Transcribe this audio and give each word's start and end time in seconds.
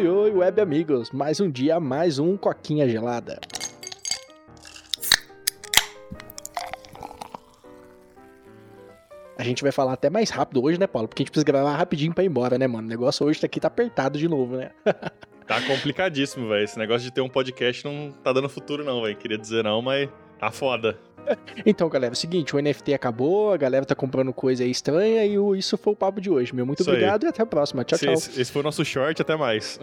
oi, 0.00 0.08
oi, 0.08 0.30
web 0.30 0.60
amigos. 0.60 1.10
Mais 1.10 1.40
um 1.40 1.50
dia, 1.50 1.78
mais 1.78 2.18
um 2.18 2.36
coquinha 2.36 2.88
gelada. 2.88 3.38
A 9.36 9.42
gente 9.42 9.62
vai 9.62 9.72
falar 9.72 9.94
até 9.94 10.08
mais 10.08 10.30
rápido 10.30 10.62
hoje, 10.62 10.78
né, 10.78 10.86
Paulo? 10.86 11.08
Porque 11.08 11.22
a 11.22 11.24
gente 11.24 11.30
precisa 11.30 11.44
gravar 11.44 11.76
rapidinho 11.76 12.14
pra 12.14 12.24
ir 12.24 12.28
embora, 12.28 12.58
né, 12.58 12.66
mano? 12.66 12.86
O 12.86 12.90
negócio 12.90 13.26
hoje 13.26 13.44
aqui 13.44 13.60
tá 13.60 13.68
apertado 13.68 14.18
de 14.18 14.28
novo, 14.28 14.56
né? 14.56 14.70
tá 15.46 15.60
complicadíssimo, 15.66 16.48
velho. 16.48 16.64
Esse 16.64 16.78
negócio 16.78 17.02
de 17.02 17.12
ter 17.12 17.20
um 17.20 17.28
podcast 17.28 17.84
não 17.84 18.12
tá 18.22 18.32
dando 18.32 18.48
futuro, 18.48 18.84
não, 18.84 19.02
velho. 19.02 19.16
Queria 19.16 19.38
dizer 19.38 19.64
não, 19.64 19.82
mas 19.82 20.08
tá 20.38 20.50
foda. 20.50 20.98
Então, 21.64 21.88
galera, 21.88 22.12
é 22.12 22.16
o 22.16 22.16
seguinte, 22.16 22.56
o 22.56 22.60
NFT 22.60 22.94
acabou, 22.94 23.52
a 23.52 23.56
galera 23.56 23.84
tá 23.84 23.94
comprando 23.94 24.32
coisa 24.32 24.64
aí 24.64 24.70
estranha 24.70 25.24
e 25.24 25.38
o, 25.38 25.54
isso 25.54 25.76
foi 25.76 25.92
o 25.92 25.96
papo 25.96 26.20
de 26.20 26.30
hoje. 26.30 26.54
Meu 26.54 26.64
muito 26.64 26.80
isso 26.80 26.90
obrigado 26.90 27.24
aí. 27.24 27.28
e 27.28 27.30
até 27.30 27.42
a 27.42 27.46
próxima. 27.46 27.84
Tchau, 27.84 27.98
tchau. 27.98 28.12
Esse, 28.12 28.40
esse, 28.40 28.52
foi 28.52 28.60
o 28.60 28.62
nosso 28.64 28.84
short, 28.84 29.20
até 29.20 29.36
mais. 29.36 29.78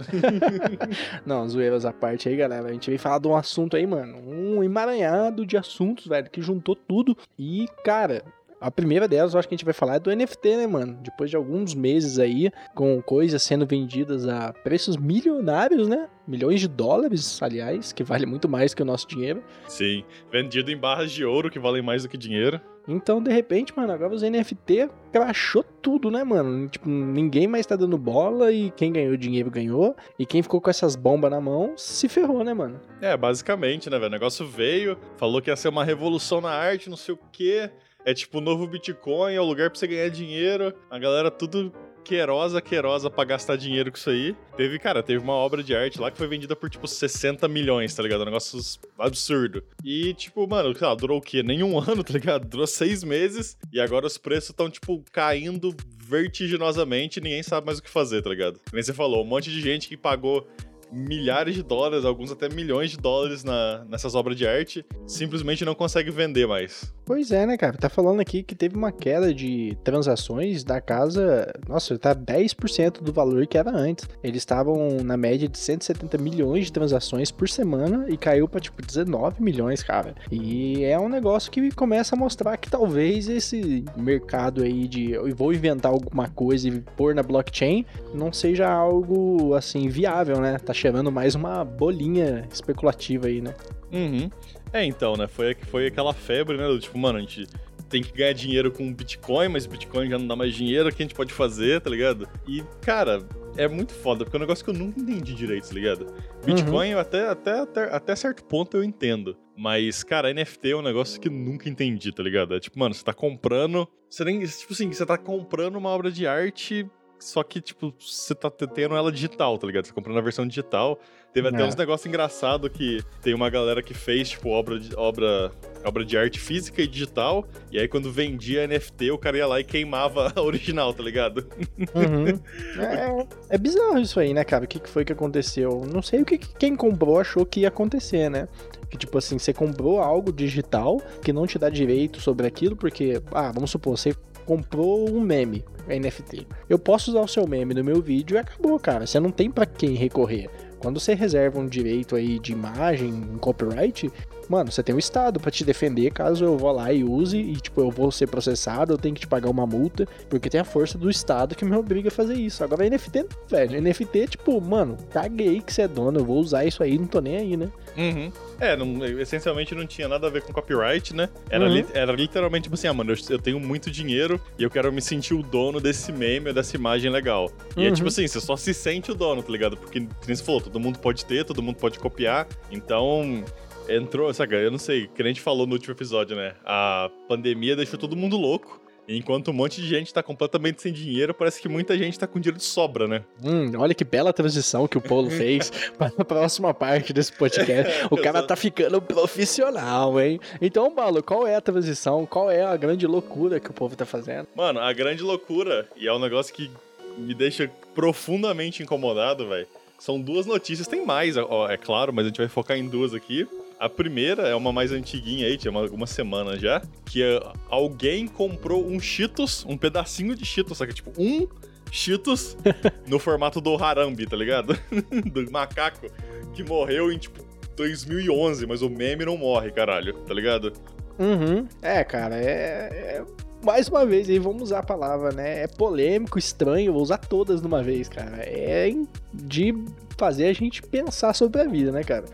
Não, 1.25 1.47
zoeiras 1.47 1.85
à 1.85 1.93
parte 1.93 2.29
aí, 2.29 2.35
galera. 2.35 2.69
A 2.69 2.73
gente 2.73 2.89
veio 2.89 2.99
falar 2.99 3.19
de 3.19 3.27
um 3.27 3.35
assunto 3.35 3.75
aí, 3.75 3.85
mano. 3.85 4.17
Um 4.17 4.63
emaranhado 4.63 5.45
de 5.45 5.57
assuntos, 5.57 6.07
velho, 6.07 6.29
que 6.29 6.41
juntou 6.41 6.75
tudo. 6.75 7.17
E, 7.37 7.67
cara, 7.83 8.23
a 8.59 8.71
primeira 8.71 9.07
delas, 9.07 9.33
eu 9.33 9.39
acho 9.39 9.47
que 9.47 9.53
a 9.53 9.57
gente 9.57 9.65
vai 9.65 9.73
falar 9.73 9.95
é 9.95 9.99
do 9.99 10.13
NFT, 10.13 10.57
né, 10.57 10.67
mano? 10.67 10.97
Depois 11.01 11.29
de 11.29 11.35
alguns 11.35 11.75
meses 11.75 12.17
aí, 12.19 12.51
com 12.73 13.01
coisas 13.01 13.41
sendo 13.43 13.65
vendidas 13.65 14.27
a 14.27 14.51
preços 14.51 14.97
milionários, 14.97 15.87
né? 15.87 16.07
Milhões 16.27 16.59
de 16.59 16.67
dólares, 16.67 17.41
aliás, 17.41 17.93
que 17.93 18.03
vale 18.03 18.25
muito 18.25 18.49
mais 18.49 18.73
que 18.73 18.81
o 18.81 18.85
nosso 18.85 19.07
dinheiro. 19.07 19.43
Sim, 19.67 20.03
vendido 20.31 20.71
em 20.71 20.77
barras 20.77 21.11
de 21.11 21.23
ouro 21.23 21.49
que 21.49 21.59
valem 21.59 21.81
mais 21.81 22.03
do 22.03 22.09
que 22.09 22.17
dinheiro. 22.17 22.59
Então, 22.87 23.21
de 23.21 23.31
repente, 23.31 23.75
mano, 23.75 23.91
agora 23.91 24.13
os 24.13 24.21
NFT 24.21 24.89
crachou 25.11 25.63
tudo, 25.81 26.09
né, 26.09 26.23
mano? 26.23 26.69
Tipo, 26.69 26.87
ninguém 26.87 27.45
mais 27.45 27.65
tá 27.65 27.75
dando 27.75 27.97
bola 27.97 28.51
e 28.51 28.71
quem 28.71 28.93
ganhou 28.93 29.17
dinheiro 29.17 29.51
ganhou. 29.51 29.95
E 30.17 30.25
quem 30.25 30.41
ficou 30.41 30.61
com 30.61 30.69
essas 30.69 30.95
bombas 30.95 31.29
na 31.29 31.41
mão 31.41 31.73
se 31.75 32.07
ferrou, 32.07 32.45
né, 32.45 32.53
mano? 32.53 32.79
É, 33.01 33.15
basicamente, 33.17 33.89
né, 33.89 33.97
velho? 33.97 34.07
O 34.07 34.11
negócio 34.11 34.47
veio, 34.47 34.97
falou 35.17 35.41
que 35.41 35.49
ia 35.49 35.55
ser 35.57 35.67
uma 35.67 35.83
revolução 35.83 36.39
na 36.39 36.51
arte, 36.51 36.89
não 36.89 36.97
sei 36.97 37.13
o 37.13 37.19
quê 37.31 37.69
é 38.07 38.13
tipo 38.13 38.37
o 38.37 38.41
novo 38.41 38.65
Bitcoin, 38.65 39.33
é 39.33 39.41
o 39.41 39.43
lugar 39.43 39.69
pra 39.69 39.77
você 39.77 39.85
ganhar 39.85 40.07
dinheiro. 40.09 40.73
A 40.89 40.97
galera 40.97 41.29
tudo 41.29 41.73
querosa, 42.05 42.61
querosa 42.61 43.09
pra 43.09 43.25
gastar 43.25 43.57
dinheiro 43.57 43.91
com 43.91 43.97
isso 43.97 44.09
aí. 44.09 44.33
Teve, 44.55 44.79
cara, 44.79 45.03
teve 45.03 45.21
uma 45.21 45.33
obra 45.33 45.61
de 45.61 45.75
arte 45.75 45.99
lá 45.99 46.09
que 46.09 46.17
foi 46.17 46.25
vendida 46.25 46.55
por, 46.55 46.69
tipo, 46.69 46.87
60 46.87 47.45
milhões, 47.49 47.93
tá 47.93 48.01
ligado? 48.01 48.21
Um 48.21 48.25
negócio 48.25 48.57
absurdo. 48.97 49.61
E, 49.83 50.13
tipo, 50.13 50.47
mano, 50.47 50.73
sei 50.73 50.87
lá, 50.87 50.95
durou 50.95 51.17
o 51.17 51.21
quê? 51.21 51.43
Nenhum 51.43 51.77
ano, 51.83 52.01
tá 52.01 52.13
ligado? 52.13 52.47
Durou 52.47 52.65
seis 52.65 53.03
meses 53.03 53.57
e 53.73 53.81
agora 53.81 54.07
os 54.07 54.17
preços 54.17 54.51
estão, 54.51 54.69
tipo, 54.69 55.03
caindo 55.11 55.75
vertiginosamente 56.07 57.19
ninguém 57.19 57.43
sabe 57.43 57.65
mais 57.65 57.79
o 57.79 57.83
que 57.83 57.89
fazer, 57.89 58.21
tá 58.21 58.29
ligado? 58.29 58.59
Como 58.69 58.81
você 58.81 58.93
falou, 58.93 59.25
um 59.25 59.27
monte 59.27 59.51
de 59.51 59.59
gente 59.59 59.89
que 59.89 59.97
pagou 59.97 60.47
milhares 60.91 61.55
de 61.55 61.63
dólares, 61.63 62.05
alguns 62.05 62.31
até 62.31 62.49
milhões 62.49 62.91
de 62.91 62.97
dólares 62.97 63.43
na, 63.43 63.85
nessas 63.89 64.15
obras 64.15 64.37
de 64.37 64.47
arte, 64.47 64.85
simplesmente 65.05 65.65
não 65.65 65.75
consegue 65.75 66.11
vender 66.11 66.47
mais. 66.47 66.93
Pois 67.05 67.31
é, 67.31 67.45
né, 67.45 67.57
cara? 67.57 67.77
Tá 67.77 67.89
falando 67.89 68.19
aqui 68.19 68.43
que 68.43 68.53
teve 68.53 68.75
uma 68.75 68.91
queda 68.91 69.33
de 69.33 69.77
transações 69.83 70.63
da 70.63 70.81
casa. 70.81 71.53
Nossa, 71.67 71.97
tá 71.97 72.13
10% 72.13 73.01
do 73.01 73.13
valor 73.13 73.47
que 73.47 73.57
era 73.57 73.71
antes. 73.71 74.07
Eles 74.23 74.41
estavam 74.41 74.97
na 75.03 75.15
média 75.15 75.47
de 75.47 75.57
170 75.57 76.17
milhões 76.17 76.65
de 76.65 76.73
transações 76.73 77.31
por 77.31 77.47
semana 77.47 78.05
e 78.09 78.17
caiu 78.17 78.47
pra, 78.47 78.59
tipo, 78.59 78.81
19 78.85 79.41
milhões, 79.41 79.81
cara. 79.83 80.15
E 80.31 80.83
é 80.83 80.99
um 80.99 81.09
negócio 81.09 81.51
que 81.51 81.71
começa 81.71 82.15
a 82.15 82.19
mostrar 82.19 82.57
que 82.57 82.69
talvez 82.69 83.29
esse 83.29 83.85
mercado 83.95 84.63
aí 84.63 84.87
de 84.87 85.11
eu 85.11 85.33
vou 85.35 85.53
inventar 85.53 85.91
alguma 85.91 86.27
coisa 86.29 86.67
e 86.67 86.81
pôr 86.97 87.15
na 87.15 87.23
blockchain 87.23 87.85
não 88.13 88.33
seja 88.33 88.69
algo, 88.69 89.53
assim, 89.53 89.87
viável, 89.87 90.41
né? 90.41 90.57
Tá 90.57 90.73
cheirando 90.77 91.11
mais 91.11 91.35
uma 91.35 91.65
bolinha 91.65 92.47
especulativa 92.51 93.27
aí, 93.27 93.41
né? 93.41 93.53
Uhum. 93.91 94.29
É, 94.71 94.83
então, 94.83 95.15
né? 95.15 95.27
Foi, 95.27 95.55
foi 95.55 95.87
aquela 95.87 96.13
febre, 96.13 96.57
né? 96.57 96.67
Do, 96.67 96.79
tipo, 96.79 96.97
mano, 96.97 97.17
a 97.17 97.21
gente 97.21 97.47
tem 97.89 98.01
que 98.01 98.11
ganhar 98.11 98.33
dinheiro 98.33 98.71
com 98.71 98.93
Bitcoin, 98.93 99.47
mas 99.47 99.65
Bitcoin 99.65 100.09
já 100.09 100.17
não 100.17 100.27
dá 100.27 100.35
mais 100.35 100.53
dinheiro, 100.53 100.89
o 100.89 100.91
que 100.93 101.01
a 101.01 101.05
gente 101.05 101.15
pode 101.15 101.33
fazer, 101.33 101.81
tá 101.81 101.89
ligado? 101.89 102.27
E, 102.47 102.63
cara, 102.81 103.25
é 103.55 103.67
muito 103.67 103.93
foda, 103.93 104.23
porque 104.23 104.35
é 104.35 104.39
um 104.39 104.41
negócio 104.41 104.63
que 104.63 104.69
eu 104.69 104.73
nunca 104.73 104.99
entendi 104.99 105.33
direito, 105.33 105.69
tá 105.69 105.73
ligado? 105.73 106.13
Bitcoin, 106.45 106.93
uhum. 106.93 106.99
até, 106.99 107.27
até, 107.27 107.59
até, 107.59 107.83
até 107.95 108.15
certo 108.15 108.43
ponto 108.43 108.77
eu 108.77 108.83
entendo. 108.83 109.35
Mas, 109.57 110.03
cara, 110.03 110.31
NFT 110.31 110.71
é 110.71 110.75
um 110.75 110.83
negócio 110.83 111.19
que 111.19 111.27
eu 111.27 111.31
nunca 111.31 111.67
entendi, 111.67 112.11
tá 112.11 112.21
ligado? 112.21 112.53
É 112.53 112.59
tipo, 112.59 112.77
mano, 112.77 112.93
você 112.93 113.03
tá 113.03 113.13
comprando. 113.13 113.87
Você 114.07 114.23
nem. 114.23 114.39
Tipo 114.45 114.73
assim, 114.73 114.91
você 114.91 115.03
tá 115.03 115.17
comprando 115.17 115.77
uma 115.77 115.89
obra 115.89 116.11
de 116.11 116.27
arte 116.27 116.87
só 117.19 117.43
que, 117.43 117.59
tipo, 117.59 117.93
você 117.99 118.35
tá 118.35 118.49
tendo 118.49 118.95
ela 118.95 119.11
digital, 119.11 119.57
tá 119.57 119.65
ligado? 119.65 119.85
Você 119.85 119.93
comprando 119.93 120.17
a 120.17 120.21
versão 120.21 120.47
digital. 120.47 120.99
Teve 121.33 121.49
até 121.49 121.61
é. 121.61 121.65
uns 121.65 121.75
negócios 121.75 122.05
engraçados 122.05 122.69
que 122.71 123.03
tem 123.21 123.33
uma 123.33 123.49
galera 123.49 123.81
que 123.81 123.93
fez, 123.93 124.29
tipo, 124.29 124.49
obra 124.49 124.79
de, 124.79 124.95
obra, 124.95 125.51
obra 125.83 126.05
de 126.05 126.17
arte 126.17 126.39
física 126.39 126.81
e 126.81 126.87
digital. 126.87 127.45
E 127.71 127.79
aí, 127.79 127.87
quando 127.87 128.11
vendia 128.11 128.67
NFT, 128.67 129.11
o 129.11 129.17
cara 129.17 129.37
ia 129.37 129.47
lá 129.47 129.59
e 129.59 129.63
queimava 129.63 130.31
a 130.35 130.41
original, 130.41 130.93
tá 130.93 131.03
ligado? 131.03 131.47
Uhum. 131.77 132.39
É, 132.77 133.55
é, 133.55 133.57
bizarro 133.57 133.99
isso 133.99 134.19
aí, 134.19 134.33
né, 134.33 134.43
cara? 134.43 134.65
O 134.65 134.67
que, 134.67 134.79
que 134.79 134.89
foi 134.89 135.03
que 135.03 135.11
aconteceu? 135.11 135.83
Não 135.91 136.01
sei 136.01 136.21
o 136.21 136.25
que 136.25 136.37
quem 136.37 136.75
comprou 136.75 137.19
achou 137.19 137.45
que 137.45 137.61
ia 137.61 137.67
acontecer, 137.69 138.29
né? 138.29 138.47
Que 138.89 138.97
tipo 138.97 139.17
assim, 139.17 139.37
você 139.37 139.53
comprou 139.53 139.99
algo 139.99 140.31
digital 140.31 141.01
que 141.21 141.33
não 141.33 141.47
te 141.47 141.57
dá 141.57 141.69
direito 141.69 142.21
sobre 142.21 142.45
aquilo, 142.45 142.75
porque, 142.75 143.21
ah, 143.31 143.51
vamos 143.51 143.71
supor, 143.71 143.97
você 143.97 144.15
comprou 144.47 145.09
um 145.09 145.19
meme, 145.19 145.63
NFT. 145.89 146.47
Eu 146.69 146.79
posso 146.79 147.11
usar 147.11 147.19
o 147.19 147.27
seu 147.27 147.45
meme 147.45 147.73
no 147.73 147.83
meu 147.83 148.01
vídeo 148.01 148.35
e 148.35 148.37
acabou, 148.37 148.79
cara. 148.79 149.05
Você 149.05 149.19
não 149.19 149.29
tem 149.29 149.51
para 149.51 149.65
quem 149.65 149.93
recorrer. 149.93 150.49
Quando 150.79 151.01
você 151.01 151.13
reserva 151.13 151.59
um 151.59 151.67
direito 151.67 152.15
aí 152.15 152.39
de 152.39 152.53
imagem, 152.53 153.13
um 153.13 153.37
copyright, 153.37 154.09
mano, 154.49 154.71
você 154.71 154.81
tem 154.83 154.95
o 154.95 154.99
Estado 154.99 155.39
para 155.39 155.51
te 155.51 155.63
defender 155.63 156.11
caso 156.11 156.45
eu 156.45 156.57
vá 156.57 156.71
lá 156.71 156.93
e 156.93 157.03
use 157.03 157.37
e, 157.37 157.55
tipo, 157.55 157.81
eu 157.81 157.91
vou 157.91 158.11
ser 158.11 158.27
processado, 158.27 158.93
eu 158.93 158.97
tenho 158.97 159.15
que 159.15 159.21
te 159.21 159.27
pagar 159.27 159.49
uma 159.49 159.65
multa, 159.65 160.07
porque 160.29 160.49
tem 160.49 160.59
a 160.59 160.63
força 160.63 160.97
do 160.97 161.09
Estado 161.09 161.55
que 161.55 161.65
me 161.65 161.75
obriga 161.75 162.09
a 162.09 162.11
fazer 162.11 162.35
isso. 162.35 162.63
Agora, 162.63 162.87
NFT, 162.89 163.25
velho, 163.49 163.81
NFT, 163.81 164.27
tipo, 164.27 164.59
mano, 164.61 164.97
caguei 165.11 165.61
que 165.61 165.73
você 165.73 165.83
é 165.83 165.87
dono, 165.87 166.19
eu 166.19 166.25
vou 166.25 166.39
usar 166.39 166.65
isso 166.65 166.83
aí, 166.83 166.97
não 166.97 167.07
tô 167.07 167.19
nem 167.19 167.37
aí, 167.37 167.57
né? 167.57 167.69
Uhum. 167.97 168.31
É, 168.59 168.75
não, 168.75 169.05
essencialmente 169.19 169.73
não 169.73 169.85
tinha 169.85 170.07
nada 170.07 170.27
a 170.27 170.29
ver 170.29 170.41
com 170.41 170.53
copyright, 170.53 171.15
né? 171.15 171.29
Era, 171.49 171.65
uhum. 171.65 171.73
li, 171.73 171.85
era 171.93 172.11
literalmente 172.11 172.63
tipo 172.63 172.75
assim, 172.75 172.87
ah, 172.87 172.93
mano, 172.93 173.11
eu, 173.11 173.17
eu, 173.29 173.39
tenho 173.39 173.59
muito 173.59 173.89
dinheiro 173.89 174.39
e 174.57 174.63
eu 174.63 174.69
quero 174.69 174.91
me 174.91 175.01
sentir 175.01 175.33
o 175.33 175.41
dono 175.41 175.79
desse 175.79 176.11
meme 176.11 176.49
ou 176.49 176.53
dessa 176.53 176.75
imagem 176.75 177.11
legal. 177.11 177.51
E 177.75 177.81
uhum. 177.81 177.87
é 177.87 177.91
tipo 177.91 178.03
uhum. 178.03 178.07
assim, 178.07 178.27
você 178.27 178.39
só 178.39 178.55
se 178.55 178.73
sente 178.73 179.11
o 179.11 179.15
dono, 179.15 179.41
tá 179.41 179.51
ligado? 179.51 179.77
Porque, 179.77 179.99
como 179.99 180.35
você 180.35 180.43
falou, 180.43 180.61
todo 180.61 180.79
mundo 180.79 180.99
pode 180.99 181.25
ter, 181.25 181.43
todo 181.43 181.61
mundo 181.61 181.77
pode 181.77 181.99
copiar. 181.99 182.47
Então, 182.71 183.43
entrou, 183.89 184.33
saca? 184.33 184.55
Eu 184.55 184.71
não 184.71 184.77
sei, 184.77 185.07
que 185.07 185.21
a 185.21 185.25
gente 185.25 185.41
falou 185.41 185.65
no 185.65 185.73
último 185.73 185.93
episódio, 185.93 186.35
né? 186.35 186.53
A 186.65 187.09
pandemia 187.27 187.75
deixou 187.75 187.99
todo 187.99 188.15
mundo 188.15 188.37
louco. 188.37 188.81
Enquanto 189.09 189.51
um 189.51 189.53
monte 189.53 189.81
de 189.81 189.87
gente 189.87 190.13
tá 190.13 190.21
completamente 190.21 190.81
sem 190.81 190.91
dinheiro, 190.91 191.33
parece 191.33 191.61
que 191.61 191.69
muita 191.69 191.97
gente 191.97 192.19
tá 192.19 192.27
com 192.27 192.41
dinheiro 192.41 192.57
de 192.57 192.65
sobra, 192.65 193.07
né? 193.07 193.23
Hum, 193.41 193.71
olha 193.77 193.95
que 193.95 194.03
bela 194.03 194.33
transição 194.33 194.85
que 194.85 194.97
o 194.97 195.01
Paulo 195.01 195.29
fez 195.29 195.71
para 195.97 196.11
a 196.17 196.25
próxima 196.25 196.73
parte 196.73 197.13
desse 197.13 197.31
podcast. 197.31 198.05
O 198.11 198.17
cara 198.21 198.43
tá 198.43 198.57
ficando 198.57 199.01
profissional, 199.01 200.19
hein? 200.19 200.41
Então, 200.61 200.91
Paulo, 200.91 201.23
qual 201.23 201.47
é 201.47 201.55
a 201.55 201.61
transição? 201.61 202.25
Qual 202.25 202.51
é 202.51 202.63
a 202.63 202.75
grande 202.75 203.07
loucura 203.07 203.61
que 203.61 203.69
o 203.69 203.73
povo 203.73 203.95
tá 203.95 204.05
fazendo? 204.05 204.49
Mano, 204.53 204.81
a 204.81 204.91
grande 204.91 205.23
loucura, 205.23 205.87
e 205.95 206.05
é 206.05 206.13
um 206.13 206.19
negócio 206.19 206.53
que 206.53 206.69
me 207.17 207.33
deixa 207.33 207.71
profundamente 207.95 208.83
incomodado, 208.83 209.47
velho. 209.47 209.67
São 209.97 210.19
duas 210.19 210.45
notícias, 210.45 210.85
tem 210.85 211.05
mais, 211.05 211.37
ó, 211.37 211.69
é 211.69 211.77
claro, 211.77 212.11
mas 212.11 212.25
a 212.25 212.27
gente 212.27 212.37
vai 212.37 212.49
focar 212.49 212.77
em 212.77 212.87
duas 212.87 213.13
aqui. 213.13 213.47
A 213.79 213.87
primeira 213.87 214.47
é 214.47 214.55
uma 214.55 214.73
mais 214.73 214.91
antiguinha 214.91 215.45
aí, 215.45 215.55
tinha 215.55 215.71
algumas 215.71 216.09
semanas 216.09 216.59
já, 216.59 216.81
que 217.05 217.21
é, 217.21 217.39
alguém 217.69 218.27
comprou 218.27 218.87
um 218.87 218.99
Cheetos, 218.99 219.63
um 219.67 219.77
pedacinho 219.77 220.35
de 220.35 220.43
Cheetos, 220.43 220.79
só 220.79 220.85
que 220.85 220.93
tipo 220.93 221.11
um 221.15 221.47
Cheetos 221.91 222.57
no 223.07 223.19
formato 223.19 223.61
do 223.61 223.75
Harambe, 223.75 224.25
tá 224.25 224.35
ligado? 224.35 224.77
do 225.31 225.51
macaco 225.51 226.07
que 226.53 226.63
morreu 226.63 227.11
em 227.11 227.19
tipo 227.19 227.45
2011, 227.75 228.65
mas 228.65 228.81
o 228.81 228.89
meme 228.89 229.25
não 229.25 229.37
morre, 229.37 229.71
caralho, 229.71 230.13
tá 230.13 230.33
ligado? 230.33 230.73
Uhum. 231.19 231.67
É, 231.79 232.03
cara, 232.03 232.35
é, 232.35 233.19
é 233.21 233.25
mais 233.63 233.87
uma 233.87 234.07
vez 234.07 234.27
aí, 234.27 234.39
vamos 234.39 234.63
usar 234.63 234.79
a 234.79 234.83
palavra, 234.83 235.31
né? 235.31 235.63
É 235.63 235.67
polêmico, 235.67 236.39
estranho, 236.39 236.93
vou 236.93 237.01
usar 237.01 237.19
todas 237.19 237.61
de 237.61 237.67
uma 237.67 237.83
vez, 237.83 238.09
cara. 238.09 238.37
É 238.37 238.91
de 239.31 239.75
fazer 240.17 240.47
a 240.47 240.53
gente 240.53 240.81
pensar 240.81 241.33
sobre 241.35 241.61
a 241.61 241.65
vida, 241.65 241.91
né, 241.91 242.03
cara? 242.03 242.25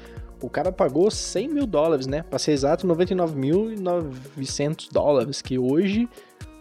O 0.43 0.49
cara 0.49 0.73
pagou 0.73 1.09
100 1.09 1.47
mil 1.47 1.65
dólares, 1.65 2.05
né? 2.05 2.21
Pra 2.21 2.37
ser 2.37 2.51
exato, 2.51 2.85
99.900 2.85 4.91
dólares, 4.91 5.41
que 5.41 5.57
hoje 5.57 6.09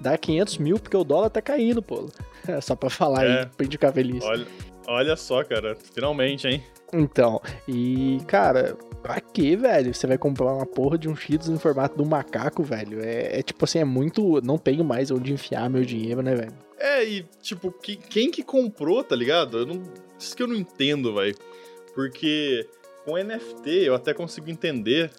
dá 0.01 0.17
500 0.17 0.59
mil 0.59 0.79
porque 0.79 0.97
o 0.97 1.03
dólar 1.03 1.31
tá 1.31 1.43
caindo, 1.43 1.83
pô. 1.83 2.09
Só 2.63 2.77
pra 2.77 2.89
falar 2.89 3.25
é. 3.25 3.41
aí, 3.41 3.47
pra 3.47 3.67
indicar 3.67 3.93
feliz. 3.93 4.25
Olha, 4.25 4.47
olha 4.87 5.17
só, 5.17 5.43
cara, 5.43 5.77
finalmente, 5.95 6.47
hein? 6.47 6.63
Então, 6.93 7.41
e, 7.67 8.21
cara, 8.29 8.77
pra 9.03 9.21
que, 9.21 9.57
velho? 9.57 9.93
Você 9.93 10.07
vai 10.07 10.17
comprar 10.17 10.53
uma 10.53 10.67
porra 10.67 10.97
de 10.97 11.09
um 11.09 11.17
Cheetos 11.17 11.49
no 11.49 11.59
formato 11.59 11.97
do 11.97 12.07
macaco, 12.07 12.63
velho? 12.63 13.03
É, 13.03 13.41
é, 13.41 13.43
tipo 13.43 13.65
assim, 13.65 13.81
é 13.81 13.85
muito. 13.85 14.41
Não 14.43 14.59
tenho 14.59 14.85
mais 14.85 15.11
onde 15.11 15.33
enfiar 15.33 15.69
meu 15.69 15.85
dinheiro, 15.85 16.23
né, 16.23 16.37
velho? 16.37 16.55
É, 16.79 17.05
e 17.05 17.25
tipo, 17.41 17.73
que, 17.73 17.97
quem 17.97 18.31
que 18.31 18.45
comprou, 18.45 19.03
tá 19.03 19.17
ligado? 19.17 19.59
Eu 19.59 19.67
não, 19.67 19.83
isso 20.21 20.37
que 20.37 20.43
eu 20.43 20.47
não 20.47 20.55
entendo, 20.55 21.13
velho. 21.15 21.35
Porque 21.95 22.69
com 23.05 23.17
NFT 23.17 23.69
eu 23.69 23.95
até 23.95 24.13
consigo 24.15 24.51
entender 24.51 25.11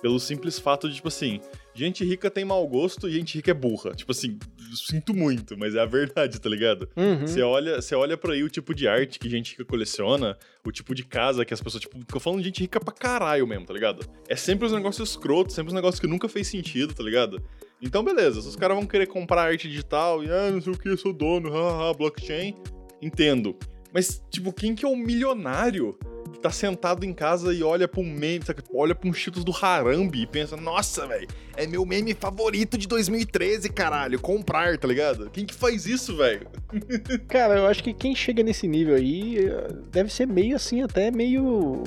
pelo 0.00 0.18
simples 0.18 0.58
fato 0.58 0.88
de, 0.88 0.96
tipo 0.96 1.08
assim, 1.08 1.40
gente 1.74 2.04
rica 2.04 2.30
tem 2.30 2.44
mau 2.44 2.66
gosto 2.66 3.08
e 3.08 3.12
gente 3.12 3.36
rica 3.36 3.50
é 3.50 3.54
burra. 3.54 3.92
Tipo 3.94 4.12
assim, 4.12 4.38
sinto 4.74 5.14
muito, 5.14 5.56
mas 5.58 5.74
é 5.74 5.80
a 5.80 5.86
verdade, 5.86 6.40
tá 6.40 6.48
ligado? 6.48 6.88
Uhum. 6.96 7.26
Você 7.26 7.42
olha, 7.42 7.80
você 7.80 7.94
olha 7.94 8.16
pra 8.16 8.32
aí 8.32 8.42
o 8.42 8.48
tipo 8.48 8.74
de 8.74 8.88
arte 8.88 9.18
que 9.18 9.28
gente 9.28 9.52
rica 9.52 9.64
coleciona, 9.64 10.36
o 10.64 10.72
tipo 10.72 10.94
de 10.94 11.04
casa 11.04 11.44
que 11.44 11.54
as 11.54 11.60
pessoas, 11.60 11.82
tipo, 11.82 12.02
tô 12.04 12.18
falando 12.18 12.40
de 12.40 12.46
gente 12.46 12.60
rica 12.60 12.80
pra 12.80 12.92
caralho 12.94 13.46
mesmo, 13.46 13.66
tá 13.66 13.74
ligado? 13.74 14.04
É 14.28 14.36
sempre 14.36 14.66
os 14.66 14.72
negócios 14.72 15.10
escrotos, 15.10 15.54
sempre 15.54 15.68
os 15.68 15.74
negócios 15.74 16.00
que 16.00 16.06
nunca 16.06 16.28
fez 16.28 16.48
sentido, 16.48 16.94
tá 16.94 17.02
ligado? 17.02 17.42
Então, 17.82 18.04
beleza, 18.04 18.42
se 18.42 18.48
os 18.48 18.56
caras 18.56 18.76
vão 18.76 18.86
querer 18.86 19.06
comprar 19.06 19.42
arte 19.42 19.68
digital 19.68 20.22
e, 20.22 20.30
ah, 20.30 20.50
não 20.50 20.60
sei 20.60 20.72
o 20.72 20.78
que, 20.78 20.88
eu 20.88 20.96
sou 20.96 21.12
dono, 21.12 21.50
haha, 21.50 21.94
blockchain, 21.94 22.54
entendo. 23.00 23.56
Mas, 23.92 24.22
tipo, 24.30 24.52
quem 24.52 24.74
que 24.74 24.84
é 24.84 24.88
o 24.88 24.96
milionário 24.96 25.98
que 26.32 26.38
tá 26.38 26.50
sentado 26.50 27.04
em 27.04 27.12
casa 27.12 27.52
e 27.52 27.62
olha 27.62 27.86
pra 27.86 28.00
um 28.00 28.04
meme, 28.04 28.44
sabe? 28.44 28.62
olha 28.74 28.94
pra 28.94 29.08
um 29.08 29.12
Cheetos 29.12 29.44
do 29.44 29.52
Harambe 29.52 30.22
e 30.22 30.26
pensa, 30.26 30.56
nossa, 30.56 31.06
velho, 31.06 31.28
é 31.56 31.66
meu 31.66 31.84
meme 31.84 32.14
favorito 32.14 32.78
de 32.78 32.86
2013, 32.86 33.68
caralho, 33.70 34.18
comprar, 34.20 34.78
tá 34.78 34.88
ligado? 34.88 35.30
Quem 35.30 35.44
que 35.44 35.54
faz 35.54 35.86
isso, 35.86 36.16
velho? 36.16 36.46
Cara, 37.28 37.58
eu 37.58 37.66
acho 37.66 37.82
que 37.82 37.92
quem 37.92 38.14
chega 38.14 38.42
nesse 38.42 38.66
nível 38.66 38.94
aí 38.94 39.38
eh, 39.38 39.68
deve 39.90 40.12
ser 40.12 40.26
meio 40.26 40.56
assim, 40.56 40.82
até 40.82 41.10
meio. 41.10 41.82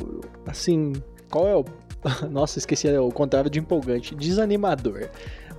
Assim. 0.45 0.93
Qual 1.29 1.47
é 1.47 1.55
o. 1.55 1.65
Nossa, 2.29 2.59
esqueci 2.59 2.87
o 2.89 3.09
contrário 3.09 3.49
de 3.49 3.59
empolgante. 3.59 4.13
Desanimador. 4.15 5.09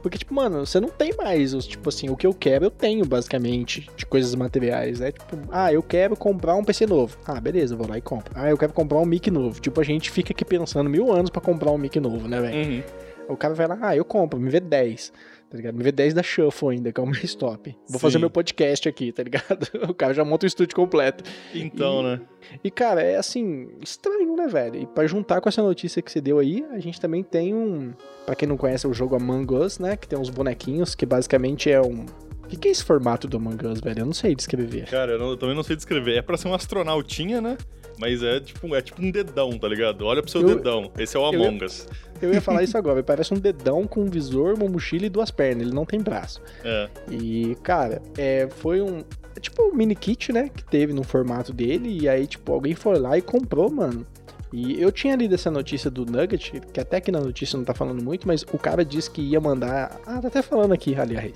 Porque, 0.04 0.18
tipo, 0.18 0.34
mano, 0.34 0.66
você 0.66 0.78
não 0.78 0.90
tem 0.90 1.14
mais 1.16 1.54
os, 1.54 1.66
tipo 1.66 1.88
assim, 1.88 2.10
o 2.10 2.16
que 2.16 2.26
eu 2.26 2.34
quero 2.34 2.66
eu 2.66 2.70
tenho, 2.70 3.06
basicamente, 3.06 3.88
de 3.96 4.04
coisas 4.04 4.34
materiais, 4.34 5.00
né? 5.00 5.10
Tipo, 5.10 5.38
ah, 5.50 5.72
eu 5.72 5.82
quero 5.82 6.14
comprar 6.14 6.54
um 6.56 6.62
PC 6.62 6.84
novo. 6.84 7.16
Ah, 7.26 7.40
beleza, 7.40 7.74
vou 7.74 7.88
lá 7.88 7.96
e 7.96 8.02
compro. 8.02 8.30
Ah, 8.36 8.50
eu 8.50 8.58
quero 8.58 8.74
comprar 8.74 8.98
um 8.98 9.06
mic 9.06 9.30
novo. 9.30 9.58
Tipo, 9.62 9.80
a 9.80 9.82
gente 9.82 10.10
fica 10.10 10.34
aqui 10.34 10.44
pensando 10.44 10.90
mil 10.90 11.10
anos 11.10 11.30
para 11.30 11.40
comprar 11.40 11.70
um 11.70 11.78
mic 11.78 11.98
novo, 11.98 12.28
né, 12.28 12.38
velho? 12.38 12.54
Uhum. 12.54 12.82
O 13.30 13.36
cara 13.38 13.54
vai 13.54 13.66
lá, 13.66 13.78
ah, 13.80 13.96
eu 13.96 14.04
compro, 14.04 14.38
me 14.38 14.50
vê 14.50 14.60
10. 14.60 15.10
Tá 15.50 15.56
ligado? 15.58 15.76
Me 15.76 15.84
vê 15.84 15.92
10 15.92 16.14
da 16.14 16.22
Shuffle 16.22 16.70
ainda, 16.70 16.92
que 16.92 17.00
é 17.00 17.02
o 17.02 17.06
mais 17.06 17.34
top. 17.34 17.70
Vou 17.88 17.92
Sim. 17.92 17.98
fazer 17.98 18.18
meu 18.18 18.28
podcast 18.30 18.88
aqui, 18.88 19.12
tá 19.12 19.22
ligado? 19.22 19.66
O 19.88 19.94
cara 19.94 20.12
já 20.12 20.24
monta 20.24 20.44
o 20.44 20.48
estúdio 20.48 20.74
completo. 20.74 21.22
Então, 21.54 22.00
E- 22.00 22.02
né? 22.02 22.20
E, 22.64 22.70
cara, 22.70 23.02
é 23.02 23.16
assim, 23.16 23.68
estranho, 23.80 24.34
né, 24.36 24.48
velho? 24.48 24.76
E 24.82 24.86
pra 24.86 25.06
juntar 25.06 25.40
com 25.40 25.48
essa 25.48 25.62
notícia 25.62 26.02
que 26.02 26.10
você 26.10 26.20
deu 26.20 26.38
aí, 26.38 26.64
a 26.72 26.78
gente 26.80 27.00
também 27.00 27.22
tem 27.22 27.54
um. 27.54 27.92
Pra 28.26 28.34
quem 28.34 28.48
não 28.48 28.56
conhece 28.56 28.86
o 28.86 28.92
jogo 28.92 29.14
Among 29.16 29.54
Us, 29.54 29.78
né? 29.78 29.96
Que 29.96 30.08
tem 30.08 30.18
uns 30.18 30.28
bonequinhos, 30.30 30.94
que 30.94 31.06
basicamente 31.06 31.70
é 31.70 31.80
um. 31.80 32.04
O 32.42 32.46
que, 32.48 32.56
que 32.56 32.68
é 32.68 32.70
esse 32.70 32.84
formato 32.84 33.26
do 33.28 33.36
Among 33.36 33.66
Us, 33.66 33.80
velho? 33.80 34.00
Eu 34.00 34.06
não 34.06 34.12
sei 34.12 34.34
descrever. 34.34 34.86
Cara, 34.90 35.12
eu, 35.12 35.18
não- 35.18 35.30
eu 35.30 35.36
também 35.36 35.54
não 35.54 35.62
sei 35.62 35.76
descrever. 35.76 36.16
É 36.16 36.22
pra 36.22 36.36
ser 36.36 36.48
um 36.48 36.54
astronautinha, 36.54 37.40
né? 37.40 37.56
Mas 37.98 38.22
é 38.22 38.40
tipo, 38.40 38.74
é 38.74 38.82
tipo 38.82 39.00
um 39.02 39.10
dedão, 39.10 39.56
tá 39.58 39.68
ligado? 39.68 40.04
Olha 40.04 40.20
pro 40.22 40.30
seu 40.30 40.40
Eu- 40.40 40.56
dedão. 40.56 40.90
Esse 40.98 41.16
é 41.16 41.20
o 41.20 41.32
eu- 41.32 41.44
Among 41.44 41.64
Us. 41.64 41.86
Eu 42.20 42.32
ia 42.32 42.40
falar 42.40 42.62
isso 42.62 42.76
agora, 42.78 43.02
parece 43.02 43.32
um 43.34 43.38
dedão 43.38 43.86
com 43.86 44.00
um 44.02 44.06
visor, 44.10 44.54
uma 44.54 44.68
mochila 44.68 45.06
e 45.06 45.08
duas 45.08 45.30
pernas, 45.30 45.66
ele 45.66 45.74
não 45.74 45.84
tem 45.84 46.00
braço. 46.00 46.40
É. 46.64 46.88
E, 47.10 47.56
cara, 47.62 48.00
é, 48.18 48.48
foi 48.50 48.80
um. 48.80 49.02
é 49.36 49.40
tipo 49.40 49.62
um 49.62 49.74
mini 49.74 49.94
kit, 49.94 50.32
né? 50.32 50.50
Que 50.54 50.64
teve 50.64 50.92
no 50.92 51.02
formato 51.04 51.52
dele. 51.52 51.98
E 52.02 52.08
aí, 52.08 52.26
tipo, 52.26 52.52
alguém 52.52 52.74
foi 52.74 52.98
lá 52.98 53.16
e 53.18 53.22
comprou, 53.22 53.70
mano. 53.70 54.06
E 54.52 54.80
eu 54.80 54.92
tinha 54.92 55.16
lido 55.16 55.34
essa 55.34 55.50
notícia 55.50 55.90
do 55.90 56.06
Nugget, 56.06 56.60
que 56.72 56.78
até 56.78 57.00
que 57.00 57.10
na 57.10 57.18
notícia 57.18 57.56
não 57.56 57.64
tá 57.64 57.74
falando 57.74 58.00
muito, 58.04 58.24
mas 58.28 58.42
o 58.52 58.56
cara 58.56 58.84
disse 58.84 59.10
que 59.10 59.20
ia 59.20 59.40
mandar. 59.40 59.98
Ah, 60.06 60.20
tá 60.20 60.28
até 60.28 60.42
falando 60.42 60.72
aqui, 60.72 60.94
aliás. 60.94 61.32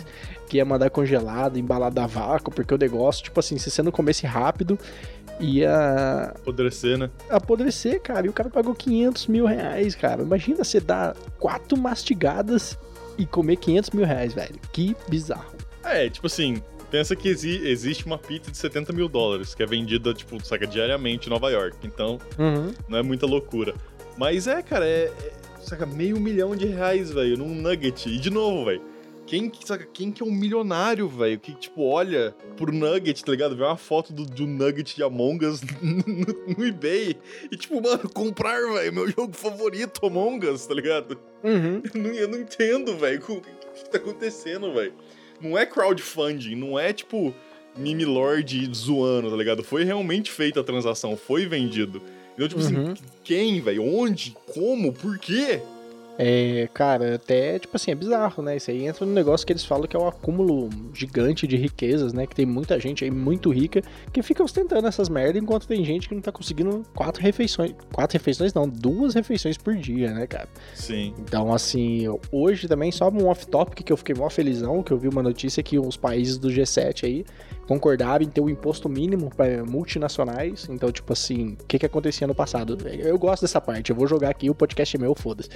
Que 0.49 0.59
ia 0.59 0.65
mandar 0.65 0.89
congelado, 0.89 1.59
embalado 1.59 2.01
a 2.01 2.07
vácuo, 2.07 2.53
porque 2.55 2.73
o 2.73 2.79
negócio, 2.79 3.25
tipo 3.25 3.41
assim, 3.41 3.59
se 3.59 3.73
você 3.73 3.83
não 3.83 3.91
comesse 3.91 4.25
rápido, 4.25 4.79
ia 5.41 6.33
Apodrecer, 6.35 6.99
né? 6.99 7.11
apodrecer, 7.31 8.01
cara. 8.01 8.27
E 8.27 8.29
o 8.29 8.33
cara 8.33 8.51
pagou 8.51 8.75
500 8.75 9.27
mil 9.27 9.47
reais, 9.47 9.95
cara. 9.95 10.23
Imagina 10.23 10.65
você 10.65 10.81
dar 10.81 11.15
quatro 11.39 11.77
mastigadas 11.79 12.79
e 13.17 13.27
comer 13.27 13.57
500 13.57 13.91
mil 13.91 14.05
reais, 14.05 14.33
velho. 14.35 14.57
Que 14.73 14.97
bizarro. 15.09 15.55
É, 15.85 16.09
tipo 16.09 16.27
assim, 16.27 16.63
pensa 16.91 17.15
que 17.17 17.29
exi- 17.29 17.67
existe 17.67 18.05
uma 18.07 18.19
pizza 18.19 18.51
de 18.51 18.57
70 18.57 18.93
mil 18.93 19.09
dólares, 19.09 19.55
que 19.55 19.63
é 19.63 19.67
vendida, 19.67 20.13
tipo, 20.15 20.45
saca, 20.45 20.67
diariamente 20.67 21.27
em 21.29 21.31
Nova 21.31 21.51
York. 21.51 21.77
Então, 21.85 22.19
Uhum. 22.39 22.73
não 22.89 22.99
é 22.99 23.03
muita 23.03 23.27
loucura. 23.27 23.75
Mas 24.17 24.47
é, 24.47 24.63
cara, 24.63 24.87
é, 24.87 25.05
é 25.05 25.33
saca, 25.63 25.87
meio 25.87 26.19
milhão 26.21 26.55
de 26.57 26.67
reais, 26.67 27.11
velho, 27.11 27.37
num 27.39 27.55
nugget. 27.55 28.09
E 28.09 28.19
de 28.19 28.31
novo, 28.31 28.65
velho. 28.67 28.83
Quem, 29.29 29.51
que- 29.51 29.67
saca, 29.67 29.87
quem 29.93 30.11
que 30.11 30.23
é 30.23 30.27
um 30.27 30.31
milionário, 30.33 31.07
velho, 31.09 31.39
que, 31.39 31.55
tipo, 31.55 31.83
olha 31.85 32.35
pro 32.57 32.73
nugget, 32.73 33.23
tá 33.25 33.31
ligado? 33.31 33.55
Vê 33.55 33.63
uma 33.63 33.77
foto 33.77 34.13
do, 34.13 34.25
do 34.25 34.47
nugget 34.47 34.97
de 34.97 35.03
Among 35.03 35.45
Us 35.45 35.61
no, 35.83 36.03
no 36.57 36.67
eBay 36.67 37.15
e, 37.53 37.57
tipo, 37.57 37.81
mano, 37.83 38.09
comprar, 38.09 38.59
velho, 38.73 38.93
meu 38.93 39.07
jogo 39.11 39.33
favorito, 39.35 40.07
Among 40.07 40.47
Us, 40.47 40.67
tá 40.67 40.75
ligado? 40.75 41.19
Uhum. 41.45 41.83
Eu 41.95 42.01
não, 42.03 42.11
eu 42.11 42.29
não 42.29 42.39
entendo, 42.41 42.97
velho, 42.97 43.19
o 43.19 43.41
que, 43.41 43.41
que 43.85 43.91
tá 43.91 43.99
acontecendo, 43.99 44.73
velho. 44.73 44.95
Não 45.41 45.57
é 45.59 45.67
crowdfunding, 45.67 46.55
não 46.57 46.79
é, 46.79 46.93
tipo, 46.93 47.35
Mimi 47.77 48.05
Lord 48.07 48.71
zoando, 48.75 49.31
tá 49.31 49.37
ligado? 49.37 49.63
Foi 49.63 49.85
realmente 49.85 50.31
feita 50.33 50.61
a 50.61 50.65
transação, 50.65 51.17
foi 51.17 51.47
vendido. 51.47 52.01
Então, 52.35 52.49
tipo 52.49 52.61
Uhum. 52.63 52.93
assim, 52.93 53.03
quem, 53.23 53.61
velho? 53.61 53.85
Onde? 53.85 54.35
Como? 54.53 54.93
Por 54.93 55.19
quê? 55.19 55.61
É, 56.19 56.69
cara, 56.75 57.15
até, 57.15 57.61
tipo 57.61 57.77
assim, 57.77 57.93
é 57.93 57.95
bizarro, 57.95 58.43
né? 58.43 58.57
Isso 58.57 58.73
aí 58.73 58.85
entra 58.85 59.07
no 59.07 59.13
negócio 59.13 59.47
que 59.47 59.53
eles 59.53 59.65
falam 59.65 59.87
que 59.87 59.97
é 59.97 60.01
um 60.01 60.09
acúmulo 60.09 60.69
gigante 60.93 61.47
de 61.47 61.57
riquezas, 61.57 62.13
né? 62.13 62.27
Que 62.27 62.35
tem 62.35 62.45
muita 62.45 62.79
gente 62.81 63.05
aí 63.05 63.11
muito 63.11 63.51
rica 63.51 63.81
que 64.13 64.21
fica 64.21 64.43
ostentando 64.43 64.89
essas 64.89 65.09
merdas 65.09 65.41
enquanto 65.41 65.69
tem 65.69 65.85
gente 65.85 66.09
que 66.09 66.15
não 66.17 66.21
tá 66.21 66.33
conseguindo 66.33 66.83
quatro 66.93 67.23
refeições. 67.23 67.73
Quatro 67.93 68.19
refeições 68.19 68.53
não, 68.53 68.69
duas 68.69 69.15
refeições 69.15 69.57
por 69.57 69.77
dia, 69.77 70.13
né, 70.13 70.27
cara? 70.27 70.49
Sim. 70.75 71.15
Então, 71.21 71.55
assim, 71.55 72.07
hoje 72.33 72.67
também, 72.67 72.91
só 72.91 73.09
um 73.09 73.29
off-topic 73.29 73.85
que 73.85 73.93
eu 73.93 73.97
fiquei 73.97 74.17
mó 74.17 74.29
felizão, 74.29 74.83
que 74.83 74.91
eu 74.91 74.99
vi 74.99 75.07
uma 75.07 75.23
notícia 75.23 75.63
que 75.63 75.79
os 75.79 75.97
países 75.97 76.37
do 76.37 76.49
G7 76.49 77.05
aí 77.05 77.25
concordaram 77.69 78.25
em 78.25 78.29
ter 78.29 78.41
um 78.41 78.49
imposto 78.49 78.89
mínimo 78.89 79.29
para 79.29 79.63
multinacionais. 79.63 80.67
Então, 80.71 80.91
tipo 80.91 81.13
assim, 81.13 81.57
o 81.61 81.67
que 81.67 81.79
que 81.79 81.85
acontecia 81.85 82.27
no 82.27 82.35
passado? 82.35 82.79
Eu 82.89 83.19
gosto 83.19 83.43
dessa 83.43 83.61
parte, 83.61 83.91
eu 83.91 83.97
vou 83.97 84.07
jogar 84.07 84.31
aqui, 84.31 84.49
o 84.49 84.55
podcast 84.55 84.97
é 84.97 84.99
meu, 84.99 85.15
foda-se. 85.15 85.51